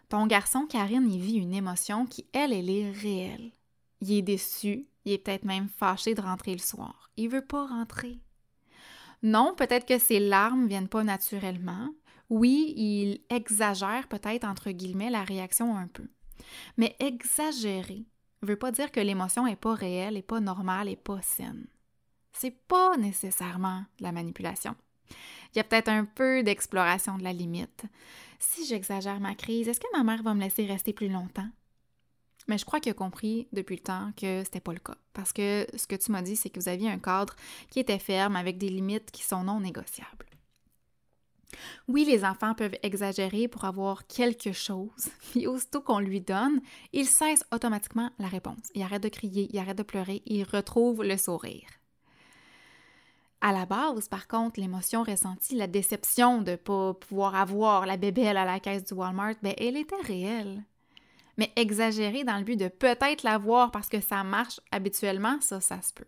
Ton 0.09 0.27
garçon, 0.27 0.67
Karine, 0.67 1.11
il 1.11 1.19
vit 1.19 1.37
une 1.37 1.53
émotion 1.53 2.05
qui, 2.05 2.27
elle, 2.33 2.53
elle 2.53 2.69
est 2.69 2.91
réelle. 2.91 3.51
Il 3.99 4.11
est 4.11 4.21
déçu, 4.21 4.87
il 5.05 5.13
est 5.13 5.17
peut-être 5.17 5.43
même 5.43 5.67
fâché 5.67 6.13
de 6.13 6.21
rentrer 6.21 6.53
le 6.53 6.59
soir. 6.59 7.09
Il 7.17 7.29
veut 7.29 7.45
pas 7.45 7.65
rentrer. 7.65 8.19
Non, 9.23 9.53
peut-être 9.55 9.85
que 9.85 9.97
ses 9.97 10.19
larmes 10.19 10.67
viennent 10.67 10.87
pas 10.87 11.03
naturellement. 11.03 11.89
Oui, 12.29 12.73
il 12.75 13.21
exagère 13.29 14.07
peut-être 14.07 14.43
entre 14.43 14.71
guillemets 14.71 15.09
la 15.09 15.23
réaction 15.23 15.77
un 15.77 15.87
peu. 15.87 16.07
Mais 16.77 16.95
exagérer 16.99 18.05
ne 18.41 18.47
veut 18.47 18.57
pas 18.57 18.71
dire 18.71 18.91
que 18.91 18.99
l'émotion 18.99 19.47
est 19.47 19.55
pas 19.55 19.73
réelle, 19.73 20.17
est 20.17 20.21
pas 20.21 20.39
normale, 20.39 20.89
est 20.89 20.95
pas 20.95 21.21
saine. 21.21 21.67
C'est 22.33 22.65
pas 22.67 22.97
nécessairement 22.97 23.83
de 23.97 24.03
la 24.03 24.11
manipulation. 24.11 24.75
Il 25.09 25.57
y 25.57 25.59
a 25.59 25.63
peut-être 25.63 25.89
un 25.89 26.05
peu 26.05 26.43
d'exploration 26.43 27.17
de 27.17 27.23
la 27.23 27.33
limite. 27.33 27.85
Si 28.39 28.65
j'exagère 28.65 29.19
ma 29.19 29.35
crise, 29.35 29.67
est-ce 29.67 29.79
que 29.79 29.97
ma 29.97 30.03
mère 30.03 30.21
va 30.21 30.33
me 30.33 30.41
laisser 30.41 30.65
rester 30.65 30.93
plus 30.93 31.09
longtemps? 31.09 31.47
Mais 32.47 32.57
je 32.57 32.65
crois 32.65 32.79
qu'il 32.79 32.91
a 32.91 32.95
compris 32.95 33.47
depuis 33.51 33.77
le 33.77 33.83
temps 33.83 34.11
que 34.15 34.43
c'était 34.43 34.59
pas 34.59 34.73
le 34.73 34.79
cas. 34.79 34.95
Parce 35.13 35.33
que 35.33 35.67
ce 35.75 35.87
que 35.87 35.95
tu 35.95 36.11
m'as 36.11 36.21
dit, 36.21 36.35
c'est 36.35 36.49
que 36.49 36.59
vous 36.59 36.69
aviez 36.69 36.89
un 36.89 36.99
cadre 36.99 37.35
qui 37.69 37.79
était 37.79 37.99
ferme 37.99 38.35
avec 38.35 38.57
des 38.57 38.69
limites 38.69 39.11
qui 39.11 39.23
sont 39.23 39.43
non 39.43 39.59
négociables. 39.59 40.25
Oui, 41.87 42.05
les 42.05 42.23
enfants 42.23 42.53
peuvent 42.53 42.77
exagérer 42.83 43.47
pour 43.47 43.65
avoir 43.65 44.07
quelque 44.07 44.51
chose, 44.51 45.09
puis 45.31 45.47
aussitôt 45.47 45.81
qu'on 45.81 45.99
lui 45.99 46.21
donne, 46.21 46.61
il 46.93 47.05
cesse 47.05 47.43
automatiquement 47.51 48.11
la 48.19 48.27
réponse. 48.27 48.69
Il 48.75 48.81
arrête 48.81 49.03
de 49.03 49.09
crier, 49.09 49.49
il 49.51 49.59
arrête 49.59 49.77
de 49.77 49.83
pleurer, 49.83 50.21
il 50.25 50.43
retrouve 50.43 51.03
le 51.03 51.17
sourire. 51.17 51.67
À 53.39 53.51
la 53.51 53.65
base, 53.65 54.07
par 54.07 54.27
contre, 54.27 54.59
l'émotion 54.59 55.03
ressentie, 55.03 55.55
la 55.55 55.67
déception 55.67 56.41
de 56.41 56.51
ne 56.51 56.55
pas 56.55 56.93
pouvoir 56.95 57.35
avoir 57.35 57.85
la 57.85 57.97
bébelle 57.97 58.37
à 58.37 58.45
la 58.45 58.59
caisse 58.59 58.85
du 58.85 58.95
Walmart, 58.95 59.35
ben, 59.43 59.53
elle 59.57 59.77
était 59.77 59.95
réelle. 60.01 60.63
Mais 61.37 61.51
exagérer 61.55 62.23
dans 62.23 62.37
le 62.37 62.43
but 62.43 62.59
de 62.59 62.67
peut-être 62.67 63.21
l'avoir 63.21 63.69
parce 63.69 63.89
que 63.89 64.01
ça 64.01 64.23
marche 64.23 64.59
habituellement, 64.71 65.39
ça, 65.39 65.61
ça 65.61 65.79
se 65.83 65.93
peut. 65.93 66.07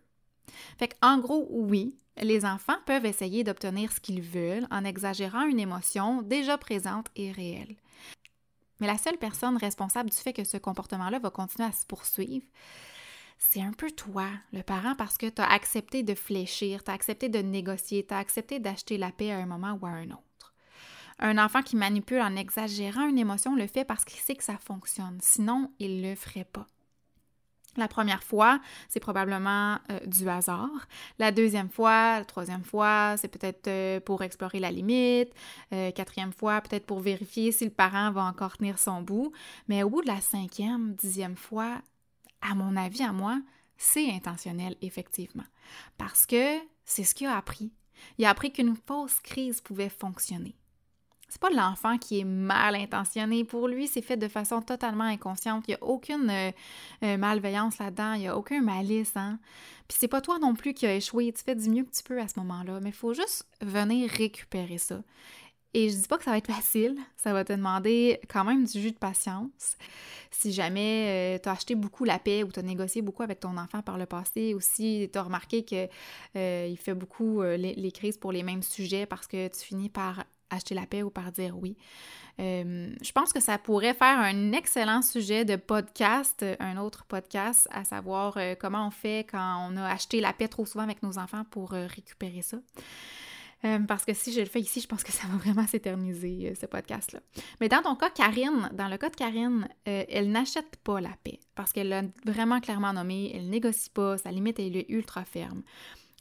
Fait 0.78 0.96
en 1.02 1.18
gros, 1.18 1.46
oui, 1.50 1.94
les 2.20 2.44
enfants 2.44 2.76
peuvent 2.86 3.06
essayer 3.06 3.44
d'obtenir 3.44 3.92
ce 3.92 4.00
qu'ils 4.00 4.22
veulent 4.22 4.66
en 4.70 4.84
exagérant 4.84 5.44
une 5.46 5.60
émotion 5.60 6.22
déjà 6.22 6.58
présente 6.58 7.06
et 7.16 7.32
réelle. 7.32 7.76
Mais 8.80 8.86
la 8.86 8.98
seule 8.98 9.18
personne 9.18 9.56
responsable 9.56 10.10
du 10.10 10.16
fait 10.16 10.32
que 10.32 10.44
ce 10.44 10.56
comportement-là 10.56 11.18
va 11.18 11.30
continuer 11.30 11.68
à 11.68 11.72
se 11.72 11.86
poursuivre, 11.86 12.46
c'est 13.38 13.62
un 13.62 13.72
peu 13.72 13.90
toi, 13.90 14.26
le 14.52 14.62
parent, 14.62 14.94
parce 14.94 15.16
que 15.16 15.26
tu 15.26 15.40
as 15.40 15.50
accepté 15.50 16.02
de 16.02 16.14
fléchir, 16.14 16.84
tu 16.84 16.90
as 16.90 16.94
accepté 16.94 17.28
de 17.28 17.38
négocier, 17.38 18.04
tu 18.06 18.14
as 18.14 18.18
accepté 18.18 18.60
d'acheter 18.60 18.98
la 18.98 19.12
paix 19.12 19.32
à 19.32 19.38
un 19.38 19.46
moment 19.46 19.78
ou 19.80 19.86
à 19.86 19.90
un 19.90 20.10
autre. 20.10 20.54
Un 21.18 21.38
enfant 21.38 21.62
qui 21.62 21.76
manipule 21.76 22.20
en 22.20 22.36
exagérant 22.36 23.08
une 23.08 23.18
émotion 23.18 23.56
le 23.56 23.66
fait 23.66 23.84
parce 23.84 24.04
qu'il 24.04 24.20
sait 24.20 24.36
que 24.36 24.44
ça 24.44 24.58
fonctionne, 24.58 25.18
sinon 25.20 25.70
il 25.78 26.00
ne 26.00 26.10
le 26.10 26.14
ferait 26.14 26.44
pas. 26.44 26.66
La 27.76 27.86
première 27.86 28.22
fois, 28.24 28.60
c'est 28.88 29.00
probablement 29.00 29.78
euh, 29.90 30.00
du 30.06 30.28
hasard. 30.28 30.88
La 31.18 31.30
deuxième 31.30 31.68
fois, 31.68 32.18
la 32.18 32.24
troisième 32.24 32.64
fois, 32.64 33.14
c'est 33.16 33.28
peut-être 33.28 33.68
euh, 33.68 34.00
pour 34.00 34.22
explorer 34.22 34.58
la 34.58 34.72
limite. 34.72 35.32
Euh, 35.72 35.92
quatrième 35.92 36.32
fois, 36.32 36.60
peut-être 36.60 36.86
pour 36.86 37.00
vérifier 37.00 37.52
si 37.52 37.64
le 37.64 37.70
parent 37.70 38.10
va 38.10 38.24
encore 38.24 38.56
tenir 38.56 38.78
son 38.78 39.02
bout. 39.02 39.32
Mais 39.68 39.82
au 39.84 39.90
bout 39.90 40.02
de 40.02 40.08
la 40.08 40.20
cinquième, 40.20 40.94
dixième 40.94 41.36
fois, 41.36 41.80
à 42.42 42.54
mon 42.54 42.76
avis, 42.76 43.02
à 43.02 43.12
moi, 43.12 43.40
c'est 43.76 44.10
intentionnel, 44.10 44.76
effectivement. 44.82 45.46
Parce 45.96 46.26
que 46.26 46.58
c'est 46.84 47.04
ce 47.04 47.14
qu'il 47.14 47.28
a 47.28 47.36
appris. 47.36 47.72
Il 48.18 48.24
a 48.24 48.30
appris 48.30 48.52
qu'une 48.52 48.76
fausse 48.86 49.20
crise 49.20 49.60
pouvait 49.60 49.90
fonctionner. 49.90 50.56
C'est 51.30 51.40
pas 51.40 51.50
l'enfant 51.50 51.96
qui 51.96 52.18
est 52.18 52.24
mal 52.24 52.74
intentionné. 52.74 53.44
Pour 53.44 53.68
lui, 53.68 53.86
c'est 53.86 54.02
fait 54.02 54.16
de 54.16 54.26
façon 54.26 54.60
totalement 54.62 55.04
inconsciente. 55.04 55.64
Il 55.68 55.70
n'y 55.70 55.74
a 55.76 55.84
aucune 55.84 56.28
euh, 56.28 56.50
euh, 57.04 57.16
malveillance 57.16 57.78
là-dedans. 57.78 58.14
Il 58.14 58.20
n'y 58.22 58.28
a 58.28 58.36
aucun 58.36 58.60
malice. 58.60 59.12
Hein? 59.14 59.38
Puis 59.86 59.96
c'est 60.00 60.08
pas 60.08 60.20
toi 60.20 60.40
non 60.40 60.56
plus 60.56 60.74
qui 60.74 60.86
a 60.86 60.94
échoué. 60.94 61.32
Tu 61.32 61.44
fais 61.44 61.54
du 61.54 61.70
mieux 61.70 61.84
que 61.84 61.92
tu 61.92 62.02
peux 62.02 62.20
à 62.20 62.26
ce 62.26 62.40
moment-là. 62.40 62.80
Mais 62.82 62.88
il 62.88 62.94
faut 62.94 63.14
juste 63.14 63.46
venir 63.60 64.10
récupérer 64.10 64.78
ça. 64.78 65.02
Et 65.72 65.88
je 65.88 65.94
dis 65.98 66.08
pas 66.08 66.18
que 66.18 66.24
ça 66.24 66.32
va 66.32 66.38
être 66.38 66.52
facile, 66.52 66.96
ça 67.16 67.32
va 67.32 67.44
te 67.44 67.52
demander 67.52 68.18
quand 68.28 68.44
même 68.44 68.64
du 68.64 68.80
jus 68.80 68.90
de 68.90 68.98
patience. 68.98 69.76
Si 70.32 70.50
jamais 70.52 71.36
euh, 71.36 71.38
tu 71.40 71.48
as 71.48 71.52
acheté 71.52 71.76
beaucoup 71.76 72.02
la 72.04 72.18
paix 72.18 72.42
ou 72.42 72.50
tu 72.50 72.58
as 72.58 72.64
négocié 72.64 73.02
beaucoup 73.02 73.22
avec 73.22 73.38
ton 73.38 73.56
enfant 73.56 73.80
par 73.80 73.96
le 73.96 74.06
passé, 74.06 74.52
ou 74.52 74.58
si 74.60 75.08
tu 75.12 75.16
as 75.16 75.22
remarqué 75.22 75.62
qu'il 75.62 75.88
fait 76.34 76.94
beaucoup 76.94 77.42
les, 77.42 77.92
crises 77.92 78.16
pour 78.16 78.32
les 78.32 78.42
mêmes 78.42 78.64
sujets 78.64 79.06
parce 79.06 79.28
que 79.28 79.46
tu 79.46 79.60
finis 79.60 79.90
par 79.90 80.24
acheter 80.50 80.74
la 80.74 80.86
paix 80.86 81.02
ou 81.02 81.10
par 81.10 81.32
dire 81.32 81.56
oui. 81.58 81.76
je 82.38 83.12
pense 83.12 83.32
que 83.32 83.40
ça 83.40 83.58
pourrait 83.58 83.94
faire 83.94 84.18
un 84.18 84.52
excellent 84.52 85.02
sujet 85.02 85.44
de 85.44 85.56
podcast, 85.56 86.44
un 86.58 86.76
autre 86.76 87.04
podcast, 87.04 87.68
à 87.70 87.84
savoir 87.84 88.38
comment 88.58 88.86
on 88.86 88.90
fait 88.90 89.26
quand 89.30 89.68
on 89.70 89.76
a 89.76 89.86
acheté 89.86 90.20
la 90.20 90.32
paix 90.32 90.48
trop 90.48 90.66
souvent 90.66 90.84
avec 90.84 91.02
nos 91.02 91.18
enfants 91.18 91.44
pour 91.50 91.70
récupérer 91.70 92.42
ça. 92.42 92.58
Euh, 93.64 93.78
parce 93.80 94.04
que 94.04 94.14
si 94.14 94.32
je 94.32 94.40
le 94.40 94.46
fais 94.46 94.60
ici, 94.60 94.80
je 94.80 94.86
pense 94.86 95.04
que 95.04 95.12
ça 95.12 95.26
va 95.28 95.36
vraiment 95.36 95.66
s'éterniser, 95.66 96.50
euh, 96.50 96.54
ce 96.58 96.66
podcast-là. 96.66 97.20
Mais 97.60 97.68
dans 97.68 97.82
ton 97.82 97.94
cas, 97.94 98.10
Karine, 98.10 98.70
dans 98.72 98.88
le 98.88 98.96
cas 98.96 99.10
de 99.10 99.16
Karine, 99.16 99.68
euh, 99.86 100.04
elle 100.08 100.30
n'achète 100.30 100.76
pas 100.82 101.00
la 101.00 101.14
paix 101.22 101.40
parce 101.54 101.72
qu'elle 101.72 101.90
l'a 101.90 102.02
vraiment 102.24 102.60
clairement 102.60 102.92
nommé, 102.92 103.32
elle 103.34 103.50
négocie 103.50 103.90
pas, 103.90 104.16
sa 104.16 104.30
limite 104.30 104.58
elle 104.58 104.76
est 104.76 104.88
ultra 104.88 105.24
ferme. 105.24 105.62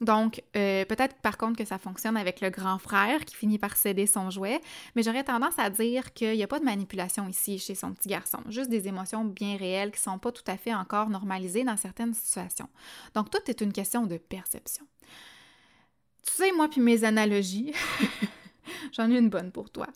Donc, 0.02 0.42
peut-être 0.54 1.16
par 1.22 1.38
contre 1.38 1.58
que 1.58 1.66
ça 1.66 1.78
fonctionne 1.78 2.16
avec 2.16 2.42
le 2.42 2.50
grand 2.50 2.78
frère 2.80 3.26
qui 3.26 3.36
finit 3.36 3.58
par 3.58 3.76
céder 3.76 4.08
son 4.08 4.30
jouet, 4.30 4.62
mais 4.96 5.04
j'aurais 5.04 5.24
tendance 5.24 5.58
à 5.58 5.70
dire 5.70 6.14
qu'il 6.14 6.36
n'y 6.36 6.44
a 6.44 6.48
pas 6.48 6.60
de 6.60 6.66
manipulation 6.66 7.28
ici 7.28 7.60
chez 7.60 7.76
son 7.76 7.94
petit 7.94 8.10
garçon, 8.10 8.40
juste 8.50 8.70
des 8.70 8.88
émotions 8.88 9.26
bien 9.26 9.58
réelles 9.58 9.92
qui 9.92 10.00
ne 10.00 10.14
sont 10.14 10.20
pas 10.20 10.32
tout 10.32 10.44
à 10.48 10.58
fait 10.58 10.74
encore 10.74 11.10
normalisées 11.10 11.64
dans 11.64 11.78
certaines 11.78 12.14
situations. 12.14 12.70
Donc, 13.14 13.30
tout 13.30 13.40
est 13.48 13.62
une 13.62 13.74
question 13.74 14.06
de 14.06 14.18
perception. 14.18 14.86
Tu 16.26 16.34
sais, 16.34 16.52
moi 16.52 16.68
puis 16.70 16.82
mes 16.82 17.04
analogies, 17.04 17.74
j'en 18.92 19.10
ai 19.10 19.18
une 19.18 19.30
bonne 19.30 19.52
pour 19.52 19.70
toi. 19.70 19.88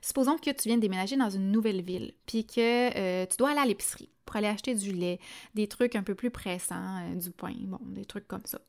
Supposons 0.00 0.38
que 0.38 0.50
tu 0.50 0.68
viens 0.68 0.78
déménager 0.78 1.16
dans 1.16 1.30
une 1.30 1.50
nouvelle 1.50 1.82
ville, 1.82 2.14
puis 2.26 2.46
que 2.46 2.96
euh, 2.96 3.26
tu 3.26 3.36
dois 3.36 3.50
aller 3.50 3.60
à 3.60 3.66
l'épicerie 3.66 4.10
pour 4.24 4.36
aller 4.36 4.46
acheter 4.46 4.74
du 4.74 4.92
lait, 4.92 5.20
des 5.54 5.68
trucs 5.68 5.96
un 5.96 6.02
peu 6.02 6.14
plus 6.14 6.30
pressants, 6.30 7.02
euh, 7.02 7.14
du 7.14 7.30
pain, 7.30 7.54
bon, 7.58 7.80
des 7.82 8.04
trucs 8.04 8.26
comme 8.26 8.44
ça. 8.44 8.60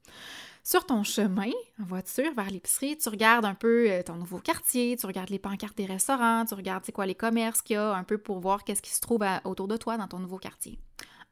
Sur 0.68 0.84
ton 0.84 1.04
chemin 1.04 1.52
en 1.80 1.86
voiture 1.86 2.34
vers 2.34 2.50
l'épicerie, 2.50 2.98
tu 2.98 3.08
regardes 3.10 3.46
un 3.46 3.54
peu 3.54 3.88
euh, 3.88 4.02
ton 4.02 4.16
nouveau 4.16 4.40
quartier, 4.40 4.98
tu 4.98 5.06
regardes 5.06 5.30
les 5.30 5.38
pancartes 5.38 5.78
des 5.78 5.86
restaurants, 5.86 6.44
tu 6.44 6.56
regardes 6.56 6.90
quoi 6.90 7.06
les 7.06 7.14
commerces 7.14 7.62
qu'il 7.62 7.76
y 7.76 7.78
a, 7.78 7.94
un 7.94 8.04
peu 8.04 8.18
pour 8.18 8.40
voir 8.40 8.64
qu'est-ce 8.64 8.82
qui 8.82 8.90
se 8.90 9.00
trouve 9.00 9.24
autour 9.44 9.68
de 9.68 9.78
toi 9.78 9.96
dans 9.98 10.08
ton 10.08 10.18
nouveau 10.18 10.40
quartier. 10.40 10.80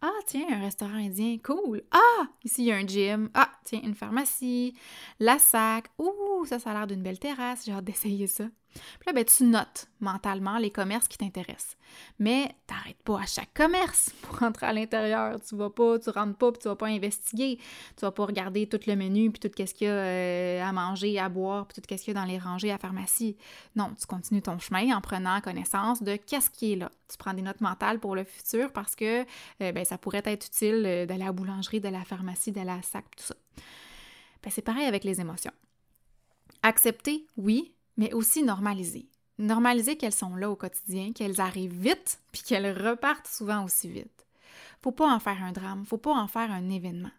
Ah, 0.03 0.11
tiens, 0.27 0.45
un 0.51 0.59
restaurant 0.59 0.97
indien, 0.97 1.37
cool. 1.43 1.81
Ah, 1.89 2.27
ici, 2.43 2.61
il 2.61 2.67
y 2.67 2.71
a 2.71 2.75
un 2.75 2.85
gym. 2.85 3.31
Ah, 3.33 3.49
tiens, 3.63 3.81
une 3.83 3.95
pharmacie. 3.95 4.75
La 5.19 5.39
sac. 5.39 5.89
Ouh, 5.97 6.45
ça, 6.45 6.59
ça 6.59 6.69
a 6.69 6.73
l'air 6.73 6.85
d'une 6.85 7.01
belle 7.01 7.17
terrasse. 7.17 7.65
J'ai 7.65 7.71
hâte 7.71 7.85
d'essayer 7.85 8.27
ça. 8.27 8.43
Puis 8.73 9.07
là, 9.07 9.13
ben, 9.13 9.25
tu 9.25 9.43
notes 9.43 9.87
mentalement 9.99 10.57
les 10.57 10.71
commerces 10.71 11.07
qui 11.07 11.17
t'intéressent. 11.17 11.77
Mais 12.19 12.55
t'arrêtes 12.67 13.01
pas 13.03 13.21
à 13.21 13.25
chaque 13.25 13.53
commerce 13.53 14.11
pour 14.21 14.39
rentrer 14.39 14.65
à 14.65 14.73
l'intérieur. 14.73 15.39
Tu 15.41 15.55
vas 15.55 15.69
pas, 15.69 15.99
tu 15.99 16.09
rentres 16.09 16.37
pas, 16.37 16.51
puis 16.51 16.61
tu 16.61 16.67
vas 16.67 16.75
pas 16.75 16.87
investiguer. 16.87 17.57
Tu 17.95 18.01
vas 18.01 18.11
pas 18.11 18.25
regarder 18.25 18.67
tout 18.67 18.79
le 18.87 18.95
menu, 18.95 19.31
puis 19.31 19.39
tout 19.39 19.51
ce 19.55 19.73
qu'il 19.73 19.87
y 19.87 19.89
a 19.89 19.93
euh, 19.93 20.63
à 20.63 20.71
manger, 20.71 21.19
à 21.19 21.29
boire, 21.29 21.67
puis 21.67 21.81
tout 21.81 21.87
ce 21.89 22.03
qu'il 22.03 22.13
y 22.13 22.17
a 22.17 22.19
dans 22.19 22.27
les 22.27 22.39
rangées 22.39 22.71
à 22.71 22.77
pharmacie. 22.77 23.37
Non, 23.75 23.91
tu 23.99 24.05
continues 24.05 24.41
ton 24.41 24.59
chemin 24.59 24.95
en 24.95 25.01
prenant 25.01 25.39
connaissance 25.41 26.03
de 26.03 26.15
qu'est-ce 26.15 26.49
qui 26.49 26.73
est 26.73 26.75
là. 26.75 26.91
Tu 27.09 27.17
prends 27.17 27.33
des 27.33 27.41
notes 27.41 27.61
mentales 27.61 27.99
pour 27.99 28.15
le 28.15 28.23
futur 28.23 28.71
parce 28.71 28.95
que 28.95 29.21
euh, 29.61 29.71
ben, 29.71 29.85
ça 29.85 29.97
pourrait 29.97 30.23
être 30.25 30.47
utile 30.47 30.83
euh, 30.85 31.05
d'aller 31.05 31.23
à 31.23 31.27
la 31.27 31.31
boulangerie, 31.31 31.81
de 31.81 31.89
la 31.89 32.03
pharmacie, 32.03 32.51
de 32.51 32.61
la 32.61 32.81
sac, 32.81 33.05
tout 33.15 33.23
ça. 33.23 33.35
Ben, 34.41 34.49
c'est 34.49 34.61
pareil 34.61 34.85
avec 34.85 35.03
les 35.03 35.21
émotions. 35.21 35.51
Accepter, 36.63 37.27
oui, 37.37 37.73
mais 37.97 38.13
aussi 38.13 38.43
normaliser. 38.43 39.09
Normaliser 39.37 39.97
qu'elles 39.97 40.13
sont 40.13 40.35
là 40.35 40.49
au 40.49 40.55
quotidien, 40.55 41.11
qu'elles 41.11 41.41
arrivent 41.41 41.79
vite, 41.79 42.19
puis 42.31 42.43
qu'elles 42.43 42.77
repartent 42.87 43.27
souvent 43.27 43.63
aussi 43.63 43.89
vite. 43.89 44.25
Faut 44.81 44.91
pas 44.91 45.11
en 45.11 45.19
faire 45.19 45.41
un 45.43 45.51
drame, 45.51 45.85
faut 45.85 45.97
pas 45.97 46.13
en 46.13 46.27
faire 46.27 46.51
un 46.51 46.69
événement. 46.69 47.11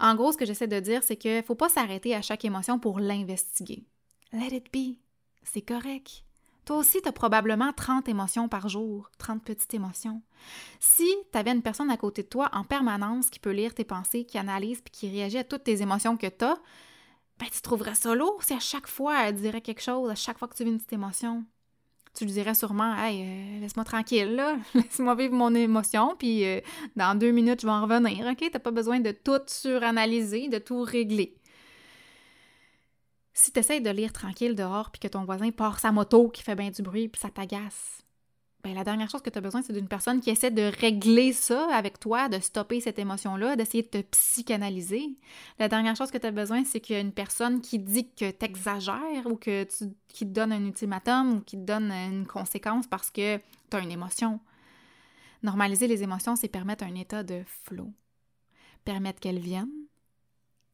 En 0.00 0.14
gros, 0.14 0.32
ce 0.32 0.36
que 0.36 0.46
j'essaie 0.46 0.66
de 0.66 0.80
dire, 0.80 1.02
c'est 1.02 1.16
qu'il 1.16 1.42
faut 1.42 1.54
pas 1.54 1.68
s'arrêter 1.68 2.14
à 2.14 2.22
chaque 2.22 2.44
émotion 2.44 2.78
pour 2.78 2.98
l'investiguer. 2.98 3.84
Let 4.32 4.56
it 4.56 4.72
be. 4.72 4.98
C'est 5.44 5.62
correct. 5.62 6.24
Toi 6.64 6.78
aussi, 6.78 7.02
tu 7.02 7.08
as 7.08 7.12
probablement 7.12 7.72
30 7.72 8.08
émotions 8.08 8.48
par 8.48 8.68
jour, 8.68 9.10
30 9.18 9.44
petites 9.44 9.74
émotions. 9.74 10.22
Si 10.80 11.08
tu 11.30 11.38
avais 11.38 11.52
une 11.52 11.62
personne 11.62 11.90
à 11.90 11.96
côté 11.96 12.22
de 12.22 12.28
toi 12.28 12.48
en 12.52 12.64
permanence 12.64 13.28
qui 13.28 13.38
peut 13.38 13.52
lire 13.52 13.74
tes 13.74 13.84
pensées, 13.84 14.24
qui 14.24 14.38
analyse 14.38 14.80
puis 14.80 14.90
qui 14.90 15.10
réagit 15.10 15.38
à 15.38 15.44
toutes 15.44 15.64
tes 15.64 15.82
émotions 15.82 16.16
que 16.16 16.26
tu 16.26 16.44
as, 16.44 16.58
ben, 17.38 17.46
tu 17.52 17.60
trouverais 17.62 17.94
ça 17.94 18.14
lourd 18.14 18.42
si 18.42 18.52
à 18.52 18.60
chaque 18.60 18.86
fois 18.86 19.26
elle 19.26 19.34
dirait 19.34 19.60
quelque 19.60 19.82
chose, 19.82 20.10
à 20.10 20.14
chaque 20.14 20.38
fois 20.38 20.48
que 20.48 20.56
tu 20.56 20.64
vis 20.64 20.70
une 20.70 20.78
petite 20.78 20.92
émotion. 20.92 21.44
Tu 22.14 22.24
lui 22.24 22.32
dirais 22.32 22.54
sûrement 22.54 22.94
Hey, 22.96 23.22
euh, 23.22 23.60
laisse-moi 23.60 23.84
tranquille, 23.84 24.40
laisse-moi 24.74 25.14
vivre 25.16 25.34
mon 25.34 25.52
émotion, 25.54 26.14
puis 26.16 26.44
euh, 26.44 26.60
dans 26.94 27.18
deux 27.18 27.32
minutes, 27.32 27.62
je 27.62 27.66
vais 27.66 27.72
en 27.72 27.82
revenir, 27.82 28.24
OK? 28.26 28.48
T'as 28.52 28.58
pas 28.60 28.70
besoin 28.70 29.00
de 29.00 29.10
tout 29.10 29.40
suranalyser, 29.46 30.48
de 30.48 30.58
tout 30.58 30.82
régler. 30.82 31.36
Si 33.32 33.50
tu 33.50 33.58
essaies 33.58 33.80
de 33.80 33.90
lire 33.90 34.12
tranquille 34.12 34.54
dehors, 34.54 34.90
puis 34.92 35.00
que 35.00 35.08
ton 35.08 35.24
voisin 35.24 35.50
part 35.50 35.80
sa 35.80 35.90
moto 35.90 36.28
qui 36.28 36.44
fait 36.44 36.54
bien 36.54 36.70
du 36.70 36.82
bruit, 36.82 37.08
puis 37.08 37.20
ça 37.20 37.30
t'agace, 37.30 38.03
ben, 38.64 38.74
la 38.74 38.82
dernière 38.82 39.10
chose 39.10 39.20
que 39.20 39.28
tu 39.28 39.36
as 39.36 39.42
besoin, 39.42 39.60
c'est 39.60 39.74
d'une 39.74 39.88
personne 39.88 40.22
qui 40.22 40.30
essaie 40.30 40.50
de 40.50 40.72
régler 40.80 41.34
ça 41.34 41.68
avec 41.70 42.00
toi, 42.00 42.30
de 42.30 42.38
stopper 42.38 42.80
cette 42.80 42.98
émotion-là, 42.98 43.56
d'essayer 43.56 43.82
de 43.82 43.88
te 43.88 44.00
psychanalyser. 44.00 45.18
La 45.58 45.68
dernière 45.68 45.94
chose 45.96 46.10
que 46.10 46.16
tu 46.16 46.26
as 46.26 46.30
besoin, 46.30 46.64
c'est 46.64 46.80
qu'il 46.80 46.94
y 46.94 46.96
a 46.96 47.02
une 47.02 47.12
personne 47.12 47.60
qui 47.60 47.78
dit 47.78 48.08
que 48.08 48.30
tu 48.30 48.44
exagères 48.44 49.26
ou 49.26 49.36
que 49.36 49.64
tu, 49.64 49.92
qui 50.08 50.26
te 50.26 50.32
donne 50.32 50.50
un 50.50 50.64
ultimatum 50.64 51.34
ou 51.34 51.40
qui 51.42 51.56
te 51.56 51.62
donne 51.62 51.92
une 51.92 52.26
conséquence 52.26 52.86
parce 52.86 53.10
que 53.10 53.36
tu 53.36 53.76
as 53.76 53.80
une 53.80 53.90
émotion. 53.90 54.40
Normaliser 55.42 55.86
les 55.86 56.02
émotions, 56.02 56.34
c'est 56.34 56.48
permettre 56.48 56.84
un 56.84 56.94
état 56.94 57.22
de 57.22 57.42
flow. 57.46 57.92
Permettre 58.86 59.20
qu'elles 59.20 59.40
viennent, 59.40 59.68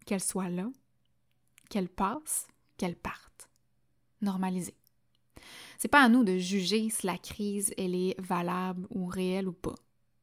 qu'elles 0.07 0.23
soient 0.23 0.49
là, 0.49 0.69
qu'elles 1.69 1.89
passent, 1.89 2.47
qu'elles 2.77 2.95
partent. 2.95 3.51
Normaliser. 4.23 4.80
C'est 5.81 5.89
pas 5.89 6.03
à 6.03 6.11
nous 6.11 6.25
de 6.25 6.37
juger 6.37 6.91
si 6.91 7.07
la 7.07 7.17
crise 7.17 7.73
elle 7.79 7.95
est 7.95 8.15
valable 8.21 8.87
ou 8.91 9.07
réelle 9.07 9.49
ou 9.49 9.53
pas. 9.53 9.75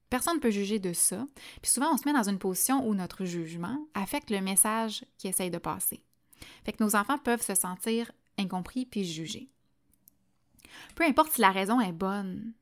Personne 0.07 0.35
ne 0.35 0.39
peut 0.39 0.51
juger 0.51 0.77
de 0.77 0.93
ça. 0.93 1.25
Puis 1.63 1.71
souvent, 1.71 1.91
on 1.91 1.97
se 1.97 2.07
met 2.07 2.13
dans 2.13 2.29
une 2.29 2.37
position 2.37 2.87
où 2.87 2.93
notre 2.93 3.25
jugement 3.25 3.87
affecte 3.95 4.29
le 4.29 4.39
message 4.39 5.03
qui 5.17 5.27
essaye 5.27 5.49
de 5.49 5.57
passer. 5.57 6.03
Fait 6.63 6.73
que 6.73 6.83
nos 6.83 6.95
enfants 6.95 7.17
peuvent 7.17 7.41
se 7.41 7.55
sentir 7.55 8.11
incompris 8.37 8.85
puis 8.85 9.03
jugés. 9.03 9.49
Peu 10.93 11.03
importe 11.03 11.31
si 11.31 11.41
la 11.41 11.49
raison 11.49 11.81
est 11.81 11.91
bonne 11.91 12.53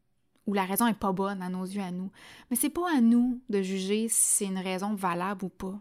ou 0.47 0.53
la 0.53 0.63
raison 0.63 0.88
est 0.88 0.93
pas 0.93 1.12
bonne 1.12 1.41
à 1.41 1.49
nos 1.49 1.65
yeux 1.65 1.81
à 1.81 1.91
nous, 1.91 2.12
mais 2.49 2.55
c'est 2.55 2.69
pas 2.69 2.95
à 2.95 3.01
nous 3.01 3.41
de 3.49 3.62
juger 3.62 4.08
si 4.08 4.38
c'est 4.38 4.45
une 4.45 4.58
raison 4.58 4.95
valable 4.95 5.43
ou 5.43 5.49
pas. 5.49 5.77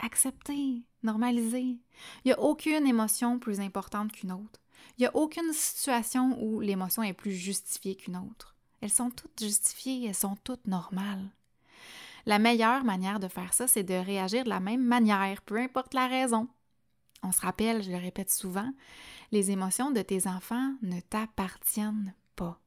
Accepter, 0.00 0.82
normaliser. 1.04 1.78
Il 2.24 2.26
n'y 2.26 2.32
a 2.32 2.40
aucune 2.40 2.88
émotion 2.88 3.38
plus 3.38 3.60
importante 3.60 4.10
qu'une 4.10 4.32
autre. 4.32 4.60
Il 4.96 5.02
n'y 5.02 5.06
a 5.06 5.16
aucune 5.16 5.52
situation 5.52 6.36
où 6.42 6.60
l'émotion 6.60 7.02
est 7.02 7.12
plus 7.12 7.32
justifiée 7.32 7.96
qu'une 7.96 8.16
autre. 8.16 8.56
Elles 8.80 8.90
sont 8.90 9.10
toutes 9.10 9.38
justifiées, 9.38 10.06
elles 10.06 10.14
sont 10.14 10.36
toutes 10.44 10.66
normales. 10.66 11.30
La 12.26 12.38
meilleure 12.38 12.84
manière 12.84 13.20
de 13.20 13.28
faire 13.28 13.54
ça, 13.54 13.66
c'est 13.66 13.82
de 13.82 13.94
réagir 13.94 14.44
de 14.44 14.48
la 14.48 14.60
même 14.60 14.84
manière, 14.84 15.40
peu 15.42 15.56
importe 15.56 15.94
la 15.94 16.06
raison. 16.06 16.48
On 17.22 17.32
se 17.32 17.40
rappelle, 17.40 17.82
je 17.82 17.90
le 17.90 17.96
répète 17.96 18.30
souvent, 18.30 18.70
les 19.32 19.50
émotions 19.50 19.90
de 19.90 20.02
tes 20.02 20.26
enfants 20.28 20.74
ne 20.82 21.00
t'appartiennent 21.00 22.14
pas. 22.36 22.60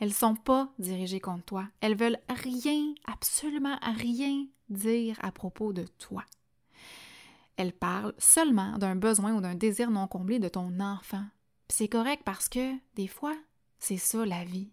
Elles 0.00 0.08
ne 0.08 0.14
sont 0.14 0.34
pas 0.34 0.72
dirigées 0.78 1.20
contre 1.20 1.44
toi. 1.44 1.68
Elles 1.80 1.96
veulent 1.96 2.20
rien, 2.28 2.94
absolument 3.06 3.78
rien 3.82 4.46
dire 4.68 5.16
à 5.22 5.32
propos 5.32 5.72
de 5.72 5.84
toi. 5.98 6.24
Elles 7.58 7.74
parlent 7.74 8.14
seulement 8.16 8.78
d'un 8.78 8.96
besoin 8.96 9.34
ou 9.34 9.42
d'un 9.42 9.54
désir 9.54 9.90
non 9.90 10.06
comblé 10.06 10.38
de 10.38 10.48
ton 10.48 10.80
enfant 10.80 11.24
c'est 11.68 11.88
correct 11.88 12.22
parce 12.24 12.48
que 12.48 12.74
des 12.94 13.06
fois, 13.06 13.36
c'est 13.78 13.98
ça 13.98 14.24
la 14.24 14.44
vie. 14.44 14.70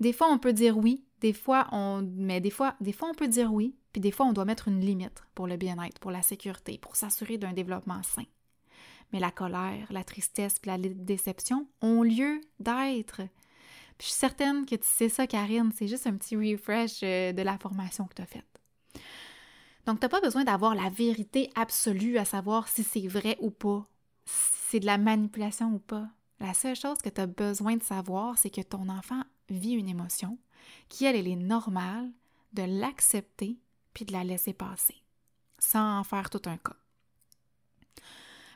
Des 0.00 0.12
fois, 0.12 0.28
on 0.30 0.38
peut 0.38 0.52
dire 0.52 0.78
oui, 0.78 1.04
des 1.20 1.32
fois, 1.32 1.66
on. 1.72 2.08
Mais 2.16 2.40
des 2.40 2.50
fois, 2.50 2.76
des 2.80 2.92
fois, 2.92 3.08
on 3.10 3.14
peut 3.14 3.28
dire 3.28 3.52
oui, 3.52 3.74
puis 3.92 4.00
des 4.00 4.12
fois, 4.12 4.26
on 4.26 4.32
doit 4.32 4.44
mettre 4.44 4.68
une 4.68 4.80
limite 4.80 5.24
pour 5.34 5.46
le 5.46 5.56
bien-être, 5.56 5.98
pour 5.98 6.12
la 6.12 6.22
sécurité, 6.22 6.78
pour 6.78 6.94
s'assurer 6.94 7.36
d'un 7.36 7.52
développement 7.52 8.02
sain. 8.04 8.24
Mais 9.12 9.18
la 9.18 9.30
colère, 9.30 9.86
la 9.90 10.04
tristesse, 10.04 10.58
puis 10.58 10.70
la 10.70 10.78
déception 10.78 11.66
ont 11.80 12.02
lieu 12.02 12.40
d'être. 12.60 13.22
je 13.98 14.04
suis 14.04 14.12
certaine 14.12 14.66
que 14.66 14.76
tu 14.76 14.86
sais 14.86 15.08
ça, 15.08 15.26
Karine, 15.26 15.72
c'est 15.74 15.88
juste 15.88 16.06
un 16.06 16.14
petit 16.16 16.36
refresh 16.36 17.00
euh, 17.02 17.32
de 17.32 17.42
la 17.42 17.58
formation 17.58 18.04
que 18.06 18.14
tu 18.14 18.22
as 18.22 18.26
faite. 18.26 18.44
Donc, 19.88 20.00
tu 20.00 20.04
n'as 20.04 20.10
pas 20.10 20.20
besoin 20.20 20.44
d'avoir 20.44 20.74
la 20.74 20.90
vérité 20.90 21.50
absolue 21.54 22.18
à 22.18 22.26
savoir 22.26 22.68
si 22.68 22.82
c'est 22.82 23.08
vrai 23.08 23.38
ou 23.40 23.50
pas, 23.50 23.88
c'est 24.26 24.80
de 24.80 24.84
la 24.84 24.98
manipulation 24.98 25.72
ou 25.72 25.78
pas. 25.78 26.06
La 26.40 26.52
seule 26.52 26.76
chose 26.76 26.98
que 26.98 27.08
tu 27.08 27.22
as 27.22 27.26
besoin 27.26 27.78
de 27.78 27.82
savoir, 27.82 28.36
c'est 28.36 28.50
que 28.50 28.60
ton 28.60 28.90
enfant 28.90 29.22
vit 29.48 29.72
une 29.72 29.88
émotion, 29.88 30.36
qui, 30.90 31.06
elle, 31.06 31.16
elle 31.16 31.26
est 31.26 31.36
normale, 31.36 32.10
de 32.52 32.64
l'accepter 32.64 33.56
puis 33.94 34.04
de 34.04 34.12
la 34.12 34.24
laisser 34.24 34.52
passer, 34.52 34.96
sans 35.58 36.00
en 36.00 36.04
faire 36.04 36.28
tout 36.28 36.42
un 36.44 36.58
cas. 36.58 36.76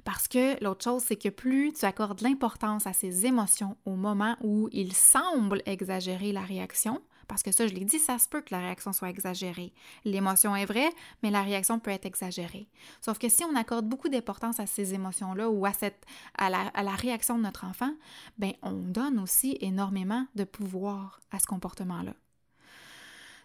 Parce 0.05 0.29
que 0.29 0.62
l'autre 0.62 0.85
chose, 0.85 1.03
c'est 1.03 1.16
que 1.16 1.31
plus 1.31 1.73
tu 1.73 1.87
accordes 1.87 2.21
l'importance 2.21 2.87
à 2.87 2.92
ces 2.92 3.25
émotions 3.25 3.79
au 3.87 3.97
moment 3.97 4.37
où 4.42 4.68
il 4.71 4.92
semble 4.92 5.62
exagérer 5.64 6.33
la 6.33 6.42
réaction, 6.42 7.01
parce 7.33 7.42
que 7.42 7.51
ça, 7.51 7.66
je 7.66 7.73
l'ai 7.73 7.87
dit, 7.87 7.99
ça 7.99 8.18
se 8.18 8.29
peut 8.29 8.42
que 8.42 8.55
la 8.55 8.59
réaction 8.61 8.92
soit 8.92 9.09
exagérée. 9.09 9.73
L'émotion 10.05 10.55
est 10.55 10.66
vraie, 10.66 10.90
mais 11.23 11.31
la 11.31 11.40
réaction 11.40 11.79
peut 11.79 11.90
être 11.90 12.05
exagérée. 12.05 12.68
Sauf 13.01 13.18
que 13.18 13.31
si 13.31 13.42
on 13.42 13.57
accorde 13.57 13.87
beaucoup 13.87 14.11
d'importance 14.11 14.61
à 14.61 14.66
ces 14.66 14.92
émotions-là 14.92 15.49
ou 15.49 15.64
à, 15.64 15.73
cette, 15.73 16.05
à, 16.37 16.51
la, 16.51 16.95
réaction 16.95 17.38
de 17.38 17.45
notre 17.45 17.64
enfant, 17.64 17.95
ben 18.37 18.53
on 18.61 18.73
donne 18.73 19.18
aussi 19.18 19.57
énormément 19.62 20.27
de 20.35 20.45
pouvoir 20.45 21.23
à 21.31 21.38
ce 21.38 21.47
comportement-là. 21.47 22.12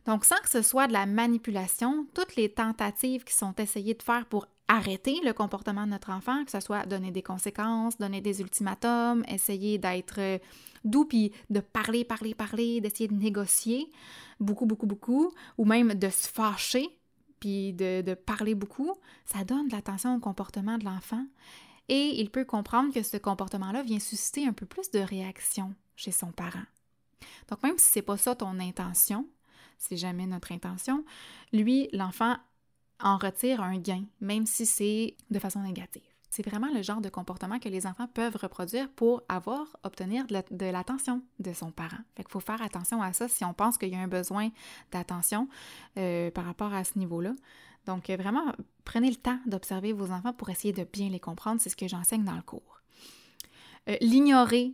Donc, 0.06 0.26
sans 0.26 0.42
que 0.42 0.50
ce 0.50 0.64
soit 0.64 0.88
de 0.88 0.94
la 0.94 1.06
manipulation, 1.06 2.08
toutes 2.14 2.36
les 2.36 2.50
tentatives 2.50 3.24
qui 3.24 3.36
sont 3.36 3.56
essayées 3.56 3.94
de 3.94 4.04
faire 4.04 4.26
pour 4.26 4.48
arrêter 4.68 5.20
le 5.24 5.34
comportement 5.34 5.86
de 5.86 5.92
notre 5.92 6.12
enfant, 6.12 6.44
que 6.44 6.52
ce 6.52 6.60
soit 6.60 6.86
donner 6.86 7.12
des 7.12 7.24
conséquences, 7.24 7.98
donner 7.98 8.22
des 8.22 8.42
ultimatums, 8.42 9.24
essayer 9.28 9.78
d'être 9.78 10.20
euh, 10.20 10.38
doux, 10.84 11.06
puis 11.06 11.32
de 11.50 11.60
parler, 11.60 12.04
parler, 12.04 12.34
parler, 12.36 12.82
d'essayer 12.82 13.08
de 13.08 13.14
négocier 13.14 13.90
beaucoup, 14.40 14.66
beaucoup, 14.66 14.86
beaucoup, 14.86 15.32
ou 15.58 15.66
même 15.66 15.94
de 15.94 16.10
se 16.10 16.28
fâcher, 16.28 16.90
puis 17.40 17.74
de, 17.74 18.14
parler 18.14 18.56
beaucoup, 18.56 18.94
ça 19.26 19.44
donne 19.44 19.68
de 19.68 19.74
l'attention 19.74 20.16
au 20.16 20.20
comportement 20.20 20.78
de 20.78 20.86
l'enfant. 20.86 21.26
Et 21.90 22.20
il 22.20 22.30
peut 22.30 22.46
comprendre 22.46 22.94
que 22.94 23.04
ce 23.04 23.18
comportement-là 23.18 23.84
vient 23.84 24.00
susciter 24.00 24.46
un 24.46 24.54
peu 24.54 24.66
plus 24.66 24.92
de 24.92 25.00
réaction 25.00 25.74
chez 25.96 26.12
son 26.12 26.32
parent. 26.32 26.66
Donc 27.50 27.64
même 27.64 27.78
si 27.78 27.88
c'est 27.92 28.02
pas 28.02 28.18
ça 28.18 28.36
ton 28.36 28.60
intention, 28.60 29.28
c'est 29.78 29.98
jamais 29.98 30.26
notre 30.26 30.52
intention, 30.52 31.06
lui, 31.54 31.88
l'enfant 31.94 32.36
en 33.02 33.18
retire 33.18 33.62
un 33.62 33.78
gain, 33.78 34.04
même 34.22 34.46
si 34.46 34.66
c'est 34.66 35.16
de 35.30 35.40
façon 35.40 35.62
négative. 35.62 36.02
C'est 36.30 36.48
vraiment 36.48 36.70
le 36.74 36.82
genre 36.82 37.02
de 37.02 37.10
comportement 37.10 37.58
que 37.58 37.70
les 37.70 37.88
enfants 37.88 38.08
peuvent 38.14 38.36
reproduire 38.36 38.90
pour 38.90 39.24
avoir, 39.30 39.78
obtenir 39.84 40.26
de 40.28 40.66
l'attention 40.66 41.22
de 41.40 41.54
son 41.54 41.72
parent. 41.72 41.98
Fait 42.16 42.24
qu'il 42.24 42.32
faut 42.32 42.40
faire 42.42 42.62
attention 42.62 43.02
à 43.02 43.14
ça 43.14 43.28
si 43.28 43.46
on 43.46 43.54
pense 43.54 43.78
qu'il 43.78 43.90
y 43.90 43.96
a 43.96 44.00
un 44.00 44.08
besoin 44.08 44.50
d'attention 44.92 45.48
euh, 45.98 46.30
par 46.32 46.46
rapport 46.46 46.74
à 46.74 46.84
ce 46.84 47.00
niveau-là. 47.00 47.34
Donc, 47.86 48.10
euh, 48.10 48.18
vraiment, 48.18 48.52
prenez 48.84 49.10
le 49.10 49.16
temps 49.16 49.40
d'observer 49.46 49.94
vos 49.94 50.12
enfants 50.12 50.34
pour 50.34 50.50
essayer 50.50 50.74
de 50.74 50.84
bien 50.84 51.10
les 51.10 51.20
comprendre. 51.20 51.62
C'est 51.62 51.70
ce 51.70 51.78
que 51.78 51.88
j'enseigne 51.88 52.26
dans 52.26 52.36
le 52.36 52.42
cours. 52.42 52.82
Euh, 53.90 53.96
l'ignorer 54.02 54.74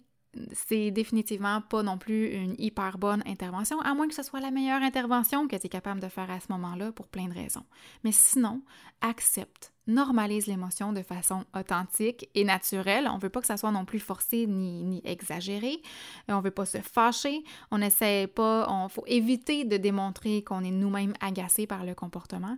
c'est 0.53 0.91
définitivement 0.91 1.61
pas 1.61 1.83
non 1.83 1.97
plus 1.97 2.29
une 2.31 2.55
hyper 2.57 2.97
bonne 2.97 3.23
intervention, 3.25 3.79
à 3.81 3.93
moins 3.93 4.07
que 4.07 4.15
ce 4.15 4.23
soit 4.23 4.39
la 4.39 4.51
meilleure 4.51 4.81
intervention 4.81 5.47
que 5.47 5.55
tu 5.55 5.67
es 5.67 5.69
capable 5.69 5.99
de 5.99 6.07
faire 6.07 6.29
à 6.31 6.39
ce 6.39 6.51
moment-là 6.51 6.91
pour 6.91 7.07
plein 7.07 7.27
de 7.27 7.33
raisons. 7.33 7.63
Mais 8.03 8.11
sinon, 8.11 8.61
accepte, 9.01 9.73
normalise 9.87 10.47
l'émotion 10.47 10.93
de 10.93 11.01
façon 11.01 11.45
authentique 11.55 12.29
et 12.35 12.43
naturelle. 12.43 13.09
On 13.11 13.17
veut 13.17 13.29
pas 13.29 13.41
que 13.41 13.47
ça 13.47 13.57
soit 13.57 13.71
non 13.71 13.85
plus 13.85 13.99
forcé 13.99 14.47
ni, 14.47 14.83
ni 14.83 15.01
exagéré. 15.05 15.81
On 16.27 16.39
veut 16.39 16.51
pas 16.51 16.65
se 16.65 16.79
fâcher. 16.79 17.43
On 17.71 17.81
essaie 17.81 18.27
pas, 18.27 18.67
on 18.69 18.89
faut 18.89 19.03
éviter 19.07 19.65
de 19.65 19.77
démontrer 19.77 20.43
qu'on 20.43 20.63
est 20.63 20.71
nous-mêmes 20.71 21.13
agacés 21.19 21.67
par 21.67 21.85
le 21.85 21.93
comportement. 21.93 22.57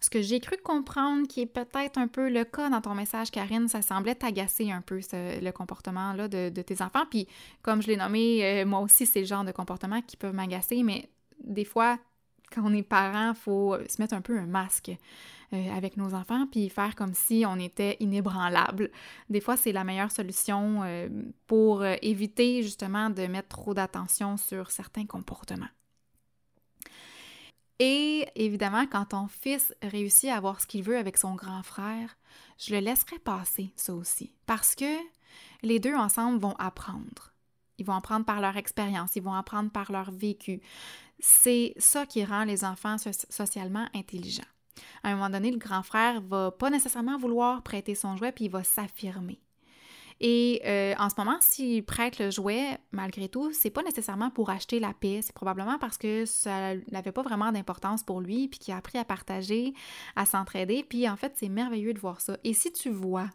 Ce 0.00 0.10
que 0.10 0.22
j'ai 0.22 0.40
cru 0.40 0.56
comprendre, 0.62 1.26
qui 1.26 1.40
est 1.40 1.46
peut-être 1.46 1.98
un 1.98 2.08
peu 2.08 2.28
le 2.28 2.44
cas 2.44 2.70
dans 2.70 2.80
ton 2.80 2.94
message, 2.94 3.30
Karine, 3.30 3.68
ça 3.68 3.82
semblait 3.82 4.14
t'agacer 4.14 4.70
un 4.70 4.80
peu 4.80 5.00
le 5.12 5.50
comportement 5.50 6.12
là, 6.12 6.28
de, 6.28 6.50
tes 6.62 6.82
enfants. 6.82 7.04
Puis, 7.10 7.26
comme 7.62 7.82
je 7.82 7.88
l'ai 7.88 7.96
nommé, 7.96 8.44
euh, 8.44 8.66
moi 8.66 8.80
aussi, 8.80 9.06
c'est 9.06 9.20
le 9.20 9.26
genre 9.26 9.44
de 9.44 9.52
comportement 9.52 10.00
qui 10.02 10.16
peuvent 10.16 10.34
m'agacer, 10.34 10.82
mais 10.82 11.08
des 11.42 11.64
fois, 11.64 11.98
quand 12.52 12.62
on 12.64 12.72
est 12.72 12.82
parent, 12.82 13.30
il 13.30 13.36
faut 13.36 13.76
se 13.88 14.00
mettre 14.00 14.14
un 14.14 14.20
peu 14.20 14.38
un 14.38 14.46
masque 14.46 14.90
euh, 15.52 15.70
avec 15.76 15.96
nos 15.96 16.14
enfants, 16.14 16.46
puis 16.46 16.68
faire 16.68 16.94
comme 16.94 17.14
si 17.14 17.44
on 17.46 17.58
était 17.58 17.96
inébranlable. 18.00 18.90
Des 19.28 19.40
fois, 19.40 19.56
c'est 19.56 19.72
la 19.72 19.84
meilleure 19.84 20.12
solution 20.12 20.82
euh, 20.84 21.08
pour 21.46 21.84
éviter 21.84 22.62
justement 22.62 23.10
de 23.10 23.26
mettre 23.26 23.48
trop 23.48 23.74
d'attention 23.74 24.36
sur 24.36 24.70
certains 24.70 25.06
comportements. 25.06 25.68
Et 27.78 28.26
évidemment, 28.34 28.86
quand 28.86 29.06
ton 29.06 29.28
fils 29.28 29.74
réussit 29.82 30.30
à 30.30 30.36
avoir 30.36 30.60
ce 30.60 30.66
qu'il 30.66 30.82
veut 30.82 30.98
avec 30.98 31.16
son 31.16 31.34
grand 31.34 31.62
frère, 31.62 32.16
je 32.58 32.74
le 32.74 32.80
laisserai 32.80 33.18
passer, 33.20 33.72
ça 33.76 33.94
aussi. 33.94 34.32
Parce 34.46 34.74
que 34.74 34.96
les 35.62 35.78
deux 35.78 35.94
ensemble 35.94 36.40
vont 36.40 36.56
apprendre. 36.58 37.32
Ils 37.78 37.86
vont 37.86 37.94
apprendre 37.94 38.26
par 38.26 38.40
leur 38.40 38.56
expérience, 38.56 39.14
ils 39.14 39.22
vont 39.22 39.34
apprendre 39.34 39.70
par 39.70 39.92
leur 39.92 40.10
vécu. 40.10 40.60
C'est 41.20 41.74
ça 41.78 42.06
qui 42.06 42.24
rend 42.24 42.44
les 42.44 42.64
enfants 42.64 42.96
socialement 43.30 43.86
intelligents. 43.94 44.42
À 45.02 45.10
un 45.10 45.14
moment 45.14 45.30
donné, 45.30 45.50
le 45.50 45.58
grand 45.58 45.82
frère 45.82 46.20
va 46.20 46.50
pas 46.50 46.70
nécessairement 46.70 47.18
vouloir 47.18 47.62
prêter 47.62 47.94
son 47.94 48.16
jouet, 48.16 48.32
puis 48.32 48.46
il 48.46 48.50
va 48.50 48.64
s'affirmer. 48.64 49.40
Et 50.20 50.60
euh, 50.64 50.94
en 50.98 51.08
ce 51.08 51.14
moment, 51.16 51.36
s'il 51.40 51.84
prête 51.84 52.18
le 52.18 52.30
jouet, 52.30 52.78
malgré 52.90 53.28
tout, 53.28 53.52
c'est 53.52 53.70
pas 53.70 53.82
nécessairement 53.82 54.30
pour 54.30 54.50
acheter 54.50 54.80
la 54.80 54.92
paix, 54.92 55.20
c'est 55.22 55.34
probablement 55.34 55.78
parce 55.78 55.96
que 55.96 56.24
ça 56.26 56.74
n'avait 56.90 57.12
pas 57.12 57.22
vraiment 57.22 57.52
d'importance 57.52 58.02
pour 58.02 58.20
lui, 58.20 58.48
puis 58.48 58.58
qu'il 58.58 58.74
a 58.74 58.78
appris 58.78 58.98
à 58.98 59.04
partager, 59.04 59.74
à 60.16 60.26
s'entraider. 60.26 60.84
Puis 60.88 61.08
en 61.08 61.16
fait, 61.16 61.34
c'est 61.36 61.48
merveilleux 61.48 61.94
de 61.94 62.00
voir 62.00 62.20
ça. 62.20 62.36
Et 62.42 62.52
si 62.52 62.72
tu 62.72 62.90
vois 62.90 63.28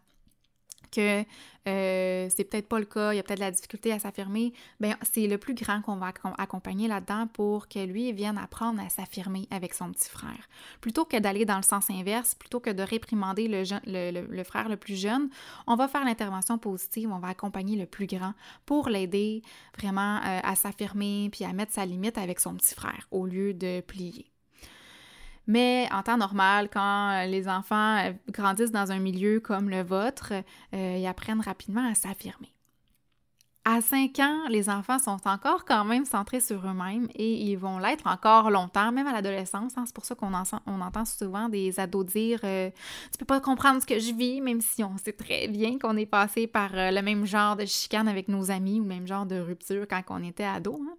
que 0.93 1.23
euh, 1.67 2.27
c'est 2.29 2.43
peut-être 2.43 2.67
pas 2.67 2.79
le 2.79 2.85
cas, 2.85 3.13
il 3.13 3.17
y 3.17 3.19
a 3.19 3.23
peut-être 3.23 3.39
de 3.39 3.45
la 3.45 3.51
difficulté 3.51 3.91
à 3.91 3.99
s'affirmer, 3.99 4.53
ben 4.79 4.95
c'est 5.01 5.27
le 5.27 5.37
plus 5.37 5.53
grand 5.53 5.81
qu'on 5.81 5.95
va 5.95 6.11
accompagner 6.37 6.87
là-dedans 6.87 7.27
pour 7.27 7.67
que 7.67 7.79
lui 7.79 8.11
vienne 8.11 8.37
apprendre 8.37 8.81
à 8.81 8.89
s'affirmer 8.89 9.47
avec 9.49 9.73
son 9.73 9.91
petit 9.91 10.09
frère. 10.09 10.49
Plutôt 10.81 11.05
que 11.05 11.17
d'aller 11.17 11.45
dans 11.45 11.57
le 11.57 11.63
sens 11.63 11.89
inverse, 11.89 12.35
plutôt 12.35 12.59
que 12.59 12.69
de 12.69 12.83
réprimander 12.83 13.47
le, 13.47 14.43
frère 14.43 14.67
le 14.67 14.77
plus 14.77 14.99
jeune, 14.99 15.29
on 15.67 15.75
va 15.75 15.87
faire 15.87 16.03
l'intervention 16.03 16.57
positive, 16.57 17.11
on 17.11 17.19
va 17.19 17.29
accompagner 17.29 17.77
le 17.77 17.85
plus 17.85 18.07
grand 18.07 18.33
pour 18.65 18.89
l'aider 18.89 19.41
vraiment 19.77 20.17
euh, 20.17 20.39
à 20.43 20.55
s'affirmer 20.55 21.29
puis 21.31 21.45
à 21.45 21.53
mettre 21.53 21.71
sa 21.71 21.85
limite 21.85 22.17
avec 22.17 22.39
son 22.39 22.55
petit 22.55 22.75
frère 22.75 23.07
au 23.11 23.25
lieu 23.25 23.53
de 23.53 23.81
plier. 23.81 24.32
Mais 25.47 25.87
en 25.91 26.03
temps 26.03 26.17
normal, 26.17 26.69
quand 26.71 27.11
euh, 27.11 27.25
les 27.25 27.47
enfants 27.47 27.97
euh, 27.97 28.13
grandissent 28.31 28.71
dans 28.71 28.91
un 28.91 28.99
milieu 28.99 29.39
comme 29.39 29.69
le 29.69 29.83
vôtre, 29.83 30.33
euh, 30.73 30.97
ils 30.97 31.05
apprennent 31.05 31.41
rapidement 31.41 31.89
à 31.89 31.95
s'affirmer. 31.95 32.49
À 33.65 33.79
5 33.79 34.19
ans, 34.19 34.41
les 34.49 34.69
enfants 34.69 34.99
sont 34.99 35.21
encore 35.23 35.63
quand 35.63 35.85
même 35.85 36.03
centrés 36.03 36.41
sur 36.41 36.67
eux-mêmes 36.67 37.07
et 37.15 37.31
ils 37.31 37.55
vont 37.55 37.77
l'être 37.77 38.07
encore 38.07 38.51
longtemps, 38.51 38.91
même 38.91 39.07
à 39.07 39.13
l'adolescence. 39.13 39.71
Hein. 39.77 39.85
C'est 39.85 39.95
pour 39.95 40.03
ça 40.03 40.15
qu'on 40.15 40.33
entend 40.33 41.05
souvent 41.05 41.47
des 41.47 41.79
ados 41.79 42.05
dire 42.05 42.41
Tu 42.41 43.17
peux 43.17 43.25
pas 43.25 43.39
comprendre 43.39 43.81
ce 43.81 43.85
que 43.85 43.99
je 43.99 44.13
vis, 44.13 44.41
même 44.41 44.59
si 44.59 44.83
on 44.83 44.97
sait 44.97 45.13
très 45.13 45.47
bien 45.47 45.79
qu'on 45.79 45.95
est 45.95 46.05
passé 46.05 46.45
par 46.45 46.71
le 46.73 47.01
même 47.01 47.25
genre 47.25 47.55
de 47.55 47.63
chicane 47.63 48.09
avec 48.09 48.27
nos 48.27 48.51
amis 48.51 48.81
ou 48.81 48.83
même 48.83 49.07
genre 49.07 49.25
de 49.25 49.39
rupture 49.39 49.85
quand 49.89 50.01
on 50.09 50.23
était 50.25 50.43
ado. 50.43 50.81
Hein. 50.81 50.97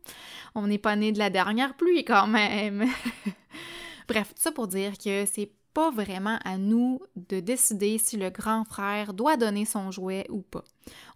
On 0.54 0.66
n'est 0.66 0.78
pas 0.78 0.96
né 0.96 1.12
de 1.12 1.18
la 1.18 1.28
dernière 1.28 1.74
pluie 1.74 2.02
quand 2.02 2.26
même. 2.26 2.87
Bref, 4.09 4.35
tout 4.35 4.43
ça 4.43 4.53
pour 4.53 4.69
dire 4.69 4.99
que 4.99 5.25
c'est 5.27 5.51
pas 5.75 5.90
vraiment 5.90 6.38
à 6.45 6.57
nous 6.57 7.01
de 7.17 7.40
décider 7.40 7.99
si 7.99 8.17
le 8.17 8.31
grand 8.31 8.64
frère 8.64 9.12
doit 9.12 9.37
donner 9.37 9.64
son 9.64 9.90
jouet 9.90 10.25
ou 10.31 10.40
pas. 10.40 10.62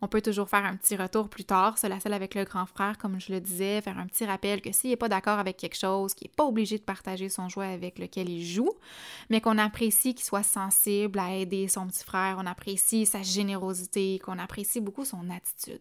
On 0.03 0.09
peut 0.09 0.20
toujours 0.20 0.48
faire 0.48 0.64
un 0.64 0.77
petit 0.77 0.96
retour 0.96 1.29
plus 1.29 1.44
tard, 1.44 1.79
cela 1.79 2.01
seul 2.01 2.12
avec 2.12 2.35
le 2.35 2.44
grand 2.44 2.66
frère, 2.66 2.98
comme 2.98 3.20
je 3.20 3.33
le 3.33 3.40
disais, 3.40 3.81
faire 3.81 3.98
un 3.98 4.07
petit 4.07 4.27
rappel 4.27 4.61
que 4.61 4.72
s'il 4.72 4.90
n'est 4.90 4.96
pas 4.96 5.09
d'accord 5.09 5.38
avec 5.38 5.57
quelque 5.57 5.79
chose, 5.79 6.12
qu'il 6.12 6.27
n'est 6.27 6.35
pas 6.35 6.44
obligé 6.44 6.77
de 6.77 6.83
partager 6.83 7.29
son 7.29 7.48
jouet 7.48 7.72
avec 7.72 8.01
lequel 8.01 8.29
il 8.29 8.44
joue, 8.44 8.72
mais 9.31 9.40
qu'on 9.40 9.59
apprécie 9.59 10.14
qu'il 10.14 10.27
soit 10.27 10.42
sensible 10.42 11.20
à 11.20 11.37
aider 11.37 11.68
son 11.68 11.87
petit 11.87 12.05
frère, 12.05 12.37
on 12.40 12.46
apprécie 12.46 13.07
sa 13.07 13.22
générosité, 13.22 14.18
qu'on 14.18 14.38
apprécie 14.40 14.81
beaucoup 14.81 15.05
son 15.05 15.31
attitude. 15.31 15.81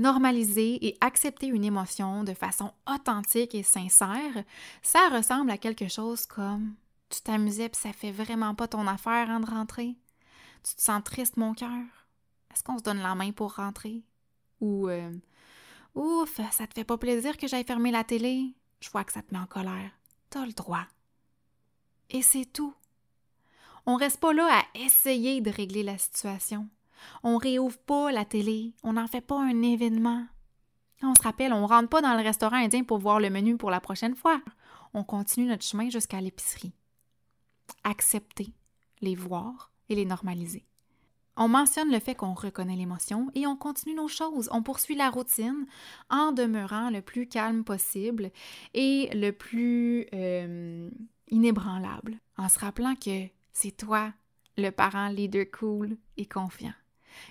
Normaliser 0.00 0.78
et 0.86 0.96
accepter 1.02 1.48
une 1.48 1.62
émotion 1.62 2.24
de 2.24 2.32
façon 2.32 2.72
authentique 2.90 3.54
et 3.54 3.62
sincère, 3.62 4.44
ça 4.80 5.10
ressemble 5.10 5.50
à 5.50 5.58
quelque 5.58 5.88
chose 5.88 6.24
comme 6.24 6.74
tu 7.10 7.20
t'amusais 7.20 7.68
puis 7.68 7.82
ça 7.82 7.92
fait 7.92 8.10
vraiment 8.10 8.54
pas 8.54 8.66
ton 8.66 8.86
affaire 8.86 9.28
hein, 9.28 9.40
de 9.40 9.50
rentrer. 9.50 9.94
Tu 10.64 10.74
te 10.74 10.80
sens 10.80 11.04
triste 11.04 11.36
mon 11.36 11.52
cœur. 11.52 11.84
Est-ce 12.50 12.64
qu'on 12.64 12.78
se 12.78 12.82
donne 12.82 13.02
la 13.02 13.14
main 13.14 13.32
pour 13.32 13.56
rentrer? 13.56 14.02
Ou 14.62 14.88
euh, 14.88 15.12
Ouf, 15.94 16.40
ça 16.50 16.66
te 16.66 16.72
fait 16.72 16.84
pas 16.84 16.96
plaisir 16.96 17.36
que 17.36 17.46
j'aille 17.46 17.64
fermer 17.64 17.90
la 17.90 18.02
télé? 18.02 18.54
Je 18.80 18.88
vois 18.88 19.04
que 19.04 19.12
ça 19.12 19.20
te 19.20 19.34
met 19.34 19.40
en 19.40 19.46
colère. 19.46 19.90
T'as 20.30 20.46
le 20.46 20.52
droit. 20.52 20.86
Et 22.08 22.22
c'est 22.22 22.46
tout. 22.46 22.72
On 23.84 23.96
reste 23.96 24.18
pas 24.18 24.32
là 24.32 24.48
à 24.50 24.78
essayer 24.78 25.42
de 25.42 25.50
régler 25.50 25.82
la 25.82 25.98
situation. 25.98 26.70
On 27.22 27.36
réouvre 27.36 27.78
pas 27.78 28.12
la 28.12 28.24
télé, 28.24 28.74
on 28.82 28.94
n'en 28.94 29.06
fait 29.06 29.20
pas 29.20 29.40
un 29.40 29.62
événement. 29.62 30.24
On 31.02 31.14
se 31.14 31.22
rappelle, 31.22 31.52
on 31.52 31.66
rentre 31.66 31.88
pas 31.88 32.02
dans 32.02 32.14
le 32.14 32.22
restaurant 32.22 32.56
indien 32.56 32.84
pour 32.84 32.98
voir 32.98 33.20
le 33.20 33.30
menu 33.30 33.56
pour 33.56 33.70
la 33.70 33.80
prochaine 33.80 34.14
fois. 34.14 34.40
On 34.92 35.04
continue 35.04 35.46
notre 35.46 35.64
chemin 35.64 35.88
jusqu'à 35.88 36.20
l'épicerie. 36.20 36.72
Accepter, 37.84 38.52
les 39.00 39.14
voir 39.14 39.72
et 39.88 39.94
les 39.94 40.04
normaliser. 40.04 40.66
On 41.36 41.48
mentionne 41.48 41.90
le 41.90 42.00
fait 42.00 42.14
qu'on 42.14 42.34
reconnaît 42.34 42.76
l'émotion 42.76 43.30
et 43.34 43.46
on 43.46 43.56
continue 43.56 43.94
nos 43.94 44.08
choses. 44.08 44.50
On 44.52 44.62
poursuit 44.62 44.96
la 44.96 45.08
routine 45.08 45.66
en 46.10 46.32
demeurant 46.32 46.90
le 46.90 47.00
plus 47.00 47.26
calme 47.26 47.64
possible 47.64 48.30
et 48.74 49.08
le 49.14 49.30
plus 49.30 50.06
euh, 50.12 50.90
inébranlable, 51.28 52.18
en 52.36 52.48
se 52.50 52.58
rappelant 52.58 52.94
que 52.94 53.26
c'est 53.52 53.76
toi, 53.76 54.12
le 54.58 54.70
parent 54.70 55.08
leader 55.08 55.46
cool 55.50 55.96
et 56.18 56.26
confiant 56.26 56.74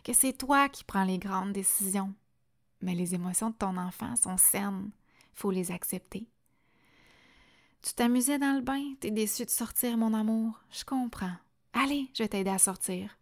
que 0.04 0.14
c'est 0.14 0.34
toi 0.34 0.70
qui 0.70 0.84
prends 0.84 1.04
les 1.04 1.20
grandes 1.20 1.54
décisions. 1.54 2.14
Mais 2.82 2.96
les 2.96 3.16
émotions 3.16 3.50
de 3.50 3.56
ton 3.56 3.78
enfant 3.78 4.16
sont 4.16 4.38
saines, 4.38 4.92
faut 5.34 5.52
les 5.52 5.72
accepter. 5.72 6.28
Tu 7.82 7.94
t'amusais 7.94 8.40
dans 8.40 8.56
le 8.56 8.62
bain, 8.62 8.94
t'es 9.00 9.12
déçu 9.12 9.46
de 9.46 9.50
sortir, 9.50 9.98
mon 9.98 10.14
amour? 10.14 10.60
Je 10.72 10.84
comprends. 10.84 11.36
Allez, 11.74 12.10
je 12.14 12.24
vais 12.24 12.30
t'aider 12.30 12.50
à 12.50 12.58
sortir. 12.58 13.20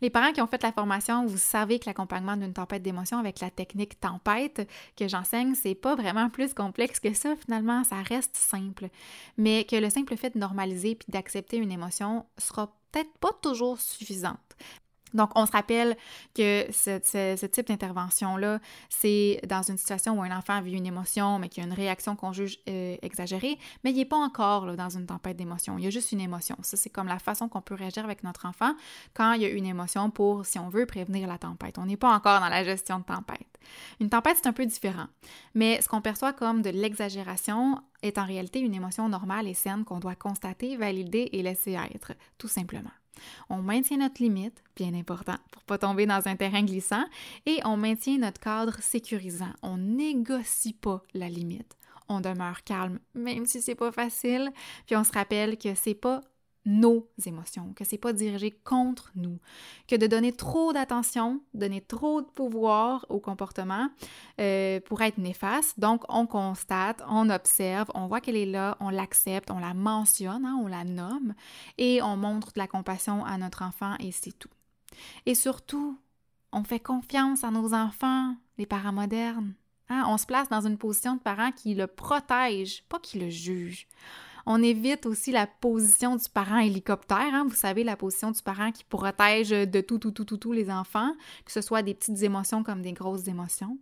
Les 0.00 0.10
parents 0.10 0.32
qui 0.32 0.40
ont 0.40 0.46
fait 0.46 0.62
la 0.62 0.72
formation, 0.72 1.26
vous 1.26 1.38
savez 1.38 1.78
que 1.78 1.86
l'accompagnement 1.86 2.36
d'une 2.36 2.52
tempête 2.52 2.82
d'émotions 2.82 3.18
avec 3.18 3.40
la 3.40 3.50
technique 3.50 3.98
tempête 3.98 4.68
que 4.96 5.08
j'enseigne, 5.08 5.54
c'est 5.54 5.74
pas 5.74 5.94
vraiment 5.94 6.30
plus 6.30 6.54
complexe 6.54 7.00
que 7.00 7.14
ça. 7.14 7.34
Finalement, 7.36 7.84
ça 7.84 8.02
reste 8.02 8.36
simple. 8.36 8.88
Mais 9.36 9.64
que 9.64 9.76
le 9.76 9.90
simple 9.90 10.16
fait 10.16 10.30
de 10.30 10.38
normaliser 10.38 10.94
puis 10.94 11.10
d'accepter 11.10 11.56
une 11.56 11.72
émotion 11.72 12.26
sera 12.38 12.72
peut-être 12.92 13.16
pas 13.18 13.32
toujours 13.42 13.80
suffisante. 13.80 14.56
Donc, 15.14 15.30
on 15.34 15.46
se 15.46 15.52
rappelle 15.52 15.96
que 16.34 16.66
ce, 16.72 17.46
type 17.46 17.68
d'intervention-là, 17.68 18.60
c'est 18.88 19.40
dans 19.48 19.62
une 19.62 19.78
situation 19.78 20.18
où 20.18 20.22
un 20.22 20.36
enfant 20.36 20.60
vit 20.60 20.72
une 20.72 20.86
émotion, 20.86 21.38
mais 21.38 21.48
qu'il 21.48 21.62
y 21.62 21.66
a 21.66 21.68
une 21.68 21.74
réaction 21.74 22.16
qu'on 22.16 22.32
juge 22.32 22.58
euh, 22.68 22.96
exagérée, 23.02 23.58
mais 23.84 23.90
il 23.92 23.96
n'est 23.96 24.04
pas 24.04 24.16
encore 24.16 24.74
dans 24.76 24.90
une 24.90 25.06
tempête 25.06 25.36
d'émotions. 25.36 25.78
Il 25.78 25.84
y 25.84 25.86
a 25.86 25.90
juste 25.90 26.12
une 26.12 26.20
émotion. 26.20 26.56
Ça, 26.62 26.76
c'est 26.76 26.90
comme 26.90 27.08
la 27.08 27.18
façon 27.18 27.48
qu'on 27.48 27.62
peut 27.62 27.74
réagir 27.74 28.04
avec 28.04 28.24
notre 28.24 28.46
enfant 28.46 28.74
quand 29.14 29.32
il 29.32 29.42
y 29.42 29.44
a 29.44 29.48
une 29.48 29.66
émotion 29.66 30.10
pour, 30.10 30.44
si 30.44 30.58
on 30.58 30.68
veut, 30.68 30.86
prévenir 30.86 31.28
la 31.28 31.38
tempête. 31.38 31.78
On 31.78 31.86
n'est 31.86 31.96
pas 31.96 32.12
encore 32.12 32.40
dans 32.40 32.48
la 32.48 32.64
gestion 32.64 32.98
de 32.98 33.04
tempête. 33.04 33.46
Une 34.00 34.10
tempête, 34.10 34.36
c'est 34.36 34.48
un 34.48 34.52
peu 34.52 34.66
différent. 34.66 35.06
Mais 35.54 35.80
ce 35.80 35.88
qu'on 35.88 36.00
perçoit 36.00 36.32
comme 36.32 36.62
de 36.62 36.70
l'exagération 36.70 37.80
est 38.02 38.18
en 38.18 38.24
réalité 38.24 38.60
une 38.60 38.74
émotion 38.74 39.08
normale 39.08 39.48
et 39.48 39.54
saine 39.54 39.84
qu'on 39.84 39.98
doit 39.98 40.14
constater, 40.14 40.76
valider 40.76 41.28
et 41.32 41.42
laisser 41.42 41.72
être, 41.72 42.12
tout 42.38 42.48
simplement. 42.48 42.90
On 43.48 43.62
maintient 43.62 43.98
notre 43.98 44.22
limite, 44.22 44.62
bien 44.76 44.94
important, 44.94 45.36
pour 45.50 45.62
pas 45.64 45.78
tomber 45.78 46.06
dans 46.06 46.26
un 46.26 46.36
terrain 46.36 46.62
glissant, 46.62 47.04
et 47.46 47.60
on 47.64 47.76
maintient 47.76 48.18
notre 48.18 48.40
cadre 48.40 48.80
sécurisant. 48.80 49.52
On 49.62 49.76
négocie 49.76 50.74
pas 50.74 51.02
la 51.14 51.28
limite. 51.28 51.76
On 52.08 52.20
demeure 52.20 52.62
calme, 52.62 53.00
même 53.14 53.46
si 53.46 53.60
c'est 53.60 53.74
pas 53.74 53.90
facile, 53.90 54.50
puis 54.86 54.96
on 54.96 55.04
se 55.04 55.12
rappelle 55.12 55.58
que 55.58 55.74
c'est 55.74 55.94
pas 55.94 56.20
nos 56.66 57.08
émotions, 57.24 57.72
que 57.74 57.84
c'est 57.84 57.96
pas 57.96 58.12
dirigé 58.12 58.50
contre 58.50 59.10
nous, 59.14 59.38
que 59.88 59.96
de 59.96 60.06
donner 60.06 60.32
trop 60.32 60.72
d'attention, 60.72 61.40
donner 61.54 61.80
trop 61.80 62.20
de 62.20 62.26
pouvoir 62.26 63.06
au 63.08 63.20
comportement 63.20 63.88
euh, 64.40 64.80
pourrait 64.80 65.08
être 65.08 65.18
néfaste. 65.18 65.78
Donc, 65.78 66.02
on 66.08 66.26
constate, 66.26 67.02
on 67.08 67.30
observe, 67.30 67.88
on 67.94 68.08
voit 68.08 68.20
qu'elle 68.20 68.36
est 68.36 68.46
là, 68.46 68.76
on 68.80 68.90
l'accepte, 68.90 69.50
on 69.50 69.60
la 69.60 69.74
mentionne, 69.74 70.44
hein, 70.44 70.58
on 70.62 70.66
la 70.66 70.84
nomme 70.84 71.34
et 71.78 72.02
on 72.02 72.16
montre 72.16 72.52
de 72.52 72.58
la 72.58 72.66
compassion 72.66 73.24
à 73.24 73.38
notre 73.38 73.62
enfant 73.62 73.94
et 74.00 74.10
c'est 74.10 74.36
tout. 74.36 74.50
Et 75.24 75.34
surtout, 75.34 75.98
on 76.52 76.64
fait 76.64 76.80
confiance 76.80 77.44
à 77.44 77.50
nos 77.50 77.74
enfants, 77.74 78.34
les 78.58 78.66
parents 78.66 78.92
modernes. 78.92 79.54
Hein. 79.88 80.04
On 80.08 80.18
se 80.18 80.26
place 80.26 80.48
dans 80.48 80.66
une 80.66 80.78
position 80.78 81.14
de 81.14 81.20
parent 81.20 81.52
qui 81.52 81.74
le 81.74 81.86
protège, 81.86 82.82
pas 82.88 82.98
qui 82.98 83.18
le 83.18 83.30
juge. 83.30 83.86
On 84.46 84.62
évite 84.62 85.06
aussi 85.06 85.32
la 85.32 85.48
position 85.48 86.14
du 86.14 86.28
parent 86.32 86.58
hélicoptère, 86.58 87.34
hein. 87.34 87.46
vous 87.48 87.56
savez, 87.56 87.82
la 87.82 87.96
position 87.96 88.30
du 88.30 88.40
parent 88.42 88.70
qui 88.70 88.84
protège 88.84 89.50
de 89.50 89.80
tout, 89.80 89.98
tout, 89.98 90.12
tout, 90.12 90.24
tout, 90.24 90.36
tout 90.36 90.52
les 90.52 90.70
enfants, 90.70 91.12
que 91.44 91.50
ce 91.50 91.60
soit 91.60 91.82
des 91.82 91.94
petites 91.94 92.22
émotions 92.22 92.62
comme 92.62 92.80
des 92.80 92.92
grosses 92.92 93.26
émotions. 93.26 93.76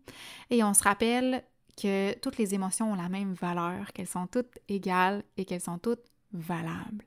Et 0.48 0.64
on 0.64 0.72
se 0.72 0.83
rappelle 0.83 1.44
que 1.81 2.18
toutes 2.20 2.38
les 2.38 2.55
émotions 2.55 2.92
ont 2.92 2.94
la 2.94 3.11
même 3.11 3.35
valeur, 3.35 3.92
qu'elles 3.92 4.07
sont 4.07 4.27
toutes 4.27 4.59
égales 4.68 5.22
et 5.37 5.44
qu'elles 5.44 5.61
sont 5.61 5.79
toutes 5.79 6.05
valables. 6.33 7.05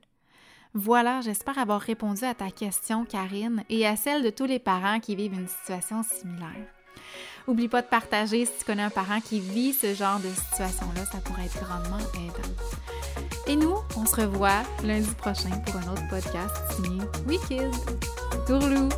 Voilà, 0.74 1.20
j'espère 1.22 1.58
avoir 1.58 1.80
répondu 1.80 2.24
à 2.24 2.34
ta 2.34 2.50
question, 2.50 3.04
Karine, 3.04 3.64
et 3.68 3.86
à 3.86 3.96
celle 3.96 4.22
de 4.22 4.30
tous 4.30 4.44
les 4.44 4.58
parents 4.60 5.00
qui 5.00 5.16
vivent 5.16 5.34
une 5.34 5.48
situation 5.48 6.04
similaire. 6.04 6.68
Oublie 7.48 7.68
pas 7.68 7.82
de 7.82 7.86
partager 7.86 8.44
si 8.44 8.52
tu 8.58 8.64
connais 8.64 8.82
un 8.82 8.90
parent 8.90 9.20
qui 9.20 9.40
vit 9.40 9.72
ce 9.72 9.94
genre 9.94 10.20
de 10.20 10.28
situation-là, 10.28 11.06
ça 11.06 11.18
pourrait 11.18 11.46
être 11.46 11.64
grandement 11.64 11.98
aidant. 12.14 12.97
Et 13.48 13.56
nous, 13.56 13.76
on 13.96 14.04
se 14.04 14.16
revoit 14.20 14.62
lundi 14.84 15.08
prochain 15.16 15.48
pour 15.64 15.76
un 15.76 15.92
autre 15.92 16.06
podcast 16.10 16.54
signé 16.76 17.00
Wicked. 17.26 17.72
Tourlou! 18.46 18.90